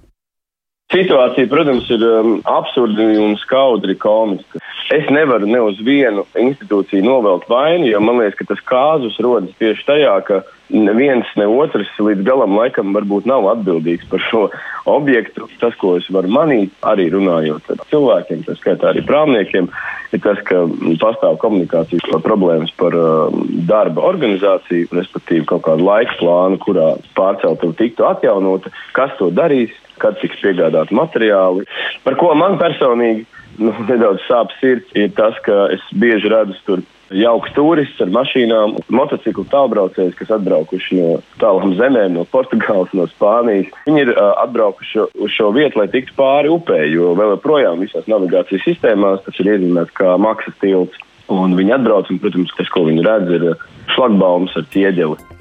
Situācija, 0.89 1.45
protams, 1.53 1.85
ir 1.93 2.01
um, 2.01 2.39
absurda 2.49 3.05
un 3.21 3.35
skaudri 3.37 3.93
komiska. 4.01 4.57
Es 4.89 5.05
nevaru 5.13 5.45
ne 5.45 5.59
uz 5.61 5.77
vienu 5.85 6.23
institūciju 6.33 7.05
novēlt 7.05 7.43
vainu, 7.51 7.91
jo 7.91 7.99
man 8.01 8.23
liekas, 8.23 8.39
ka 8.39 8.47
tas 8.49 8.63
kāzus 8.65 9.19
rodas 9.21 9.53
tieši 9.61 9.85
tajā, 9.85 10.15
ka 10.25 10.39
neviens 10.73 11.29
ne 11.37 11.45
otrs 11.45 11.91
līdz 12.01 12.25
galam 12.25 12.57
laikam 12.57 12.97
varbūt 12.97 13.29
nav 13.29 13.45
atbildīgs 13.51 14.09
par 14.09 14.25
šo 14.31 14.41
objektu. 14.89 15.45
Tas, 15.61 15.77
ko 15.77 15.99
es 15.99 16.09
varu 16.09 16.31
manīt, 16.33 16.73
arī 16.81 17.11
runājot 17.13 17.69
ar 17.75 17.83
cilvēkiem, 17.91 18.47
tā 18.47 18.57
skaitā 18.57 18.89
arī 18.89 19.03
prāmniekiem, 19.05 19.69
ir 20.17 20.23
tas, 20.25 20.41
ka 20.49 20.63
pastāv 21.03 21.37
komunikācijas 21.43 22.09
problēmas 22.25 22.73
par 22.81 22.97
uh, 22.97 23.37
darba 23.69 24.07
organizāciju, 24.09 24.89
respektīvi 24.97 25.45
kaut 25.53 25.67
kādu 25.69 25.85
laika 25.85 26.17
plānu, 26.17 26.57
kurā 26.65 26.95
pārceltuve 27.13 27.77
tiktu 27.77 28.09
atjaunota, 28.09 28.73
kas 28.97 29.13
to 29.21 29.29
darīs 29.37 29.77
kad 30.03 30.21
tiks 30.23 30.41
piegādāti 30.45 30.97
materiāli. 30.97 31.67
Par 32.05 32.19
ko 32.21 32.33
man 32.39 32.59
personīgi 32.61 33.27
nu, 33.59 33.75
nedaudz 33.91 34.25
sāp 34.29 34.55
sirds, 34.61 34.89
ir 34.99 35.13
tas, 35.19 35.37
ka 35.47 35.67
es 35.75 35.85
bieži 35.93 36.31
redzu 36.33 36.59
tur 36.67 36.87
jauks 37.15 37.53
turists 37.57 38.03
ar 38.05 38.11
mašīnām, 38.13 38.75
motociklu 38.93 39.47
tālbraucējs, 39.49 40.17
kas 40.19 40.33
atbraukuši 40.37 40.99
no 40.99 41.09
tālām 41.41 41.73
zemēm, 41.79 42.19
no 42.19 42.27
Portugāles, 42.29 42.93
no 42.97 43.09
Spānijas. 43.09 43.71
Viņi 43.87 44.05
ir 44.05 44.13
uh, 44.13 44.35
atbraukuši 44.45 45.07
uz 45.17 45.33
šo 45.33 45.51
vietu, 45.57 45.81
lai 45.81 45.89
tiktu 45.93 46.17
pāri 46.19 46.53
upē, 46.53 46.83
jo 46.93 47.15
vēl 47.19 47.37
joprojām 47.37 47.81
visās 47.85 48.09
navigācijas 48.11 48.67
sistēmās 48.69 49.25
tas 49.25 49.41
ir 49.41 49.55
iezīmēts 49.55 49.97
kā 49.97 50.17
maksas 50.21 50.57
tilts. 50.63 51.01
Un 51.33 51.53
viņi 51.57 51.75
atbrauc, 51.77 52.09
un, 52.09 52.21
protams, 52.23 52.55
tas, 52.57 52.71
ko 52.73 52.87
viņi 52.87 53.05
redz, 53.05 53.35
ir 53.37 53.51
šlagbaums 53.93 54.57
ar 54.57 54.65
ķieģeli. 54.73 55.38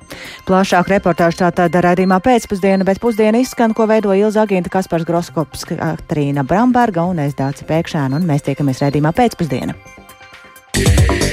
Plašāk 0.47 0.89
reportāžu 0.95 1.41
tātad 1.43 1.75
raidījumā 1.83 2.21
pēcpusdiena, 2.23 2.87
bet 2.87 3.01
pusdiena 3.03 3.41
izskan, 3.43 3.75
ko 3.77 3.89
veido 3.89 4.15
Ilza 4.15 4.45
Agīnta, 4.45 4.71
Kaspars 4.73 5.07
Groskops, 5.07 5.67
Katrīna 5.69 6.47
Bramberga 6.47 7.05
un 7.09 7.21
es 7.25 7.37
Dāci 7.37 7.67
Pēkšēna, 7.67 8.15
un 8.17 8.27
mēs 8.29 8.47
tiekamies 8.47 8.83
raidījumā 8.85 9.15
pēcpusdiena. 9.17 9.77
Yeah. 10.77 11.26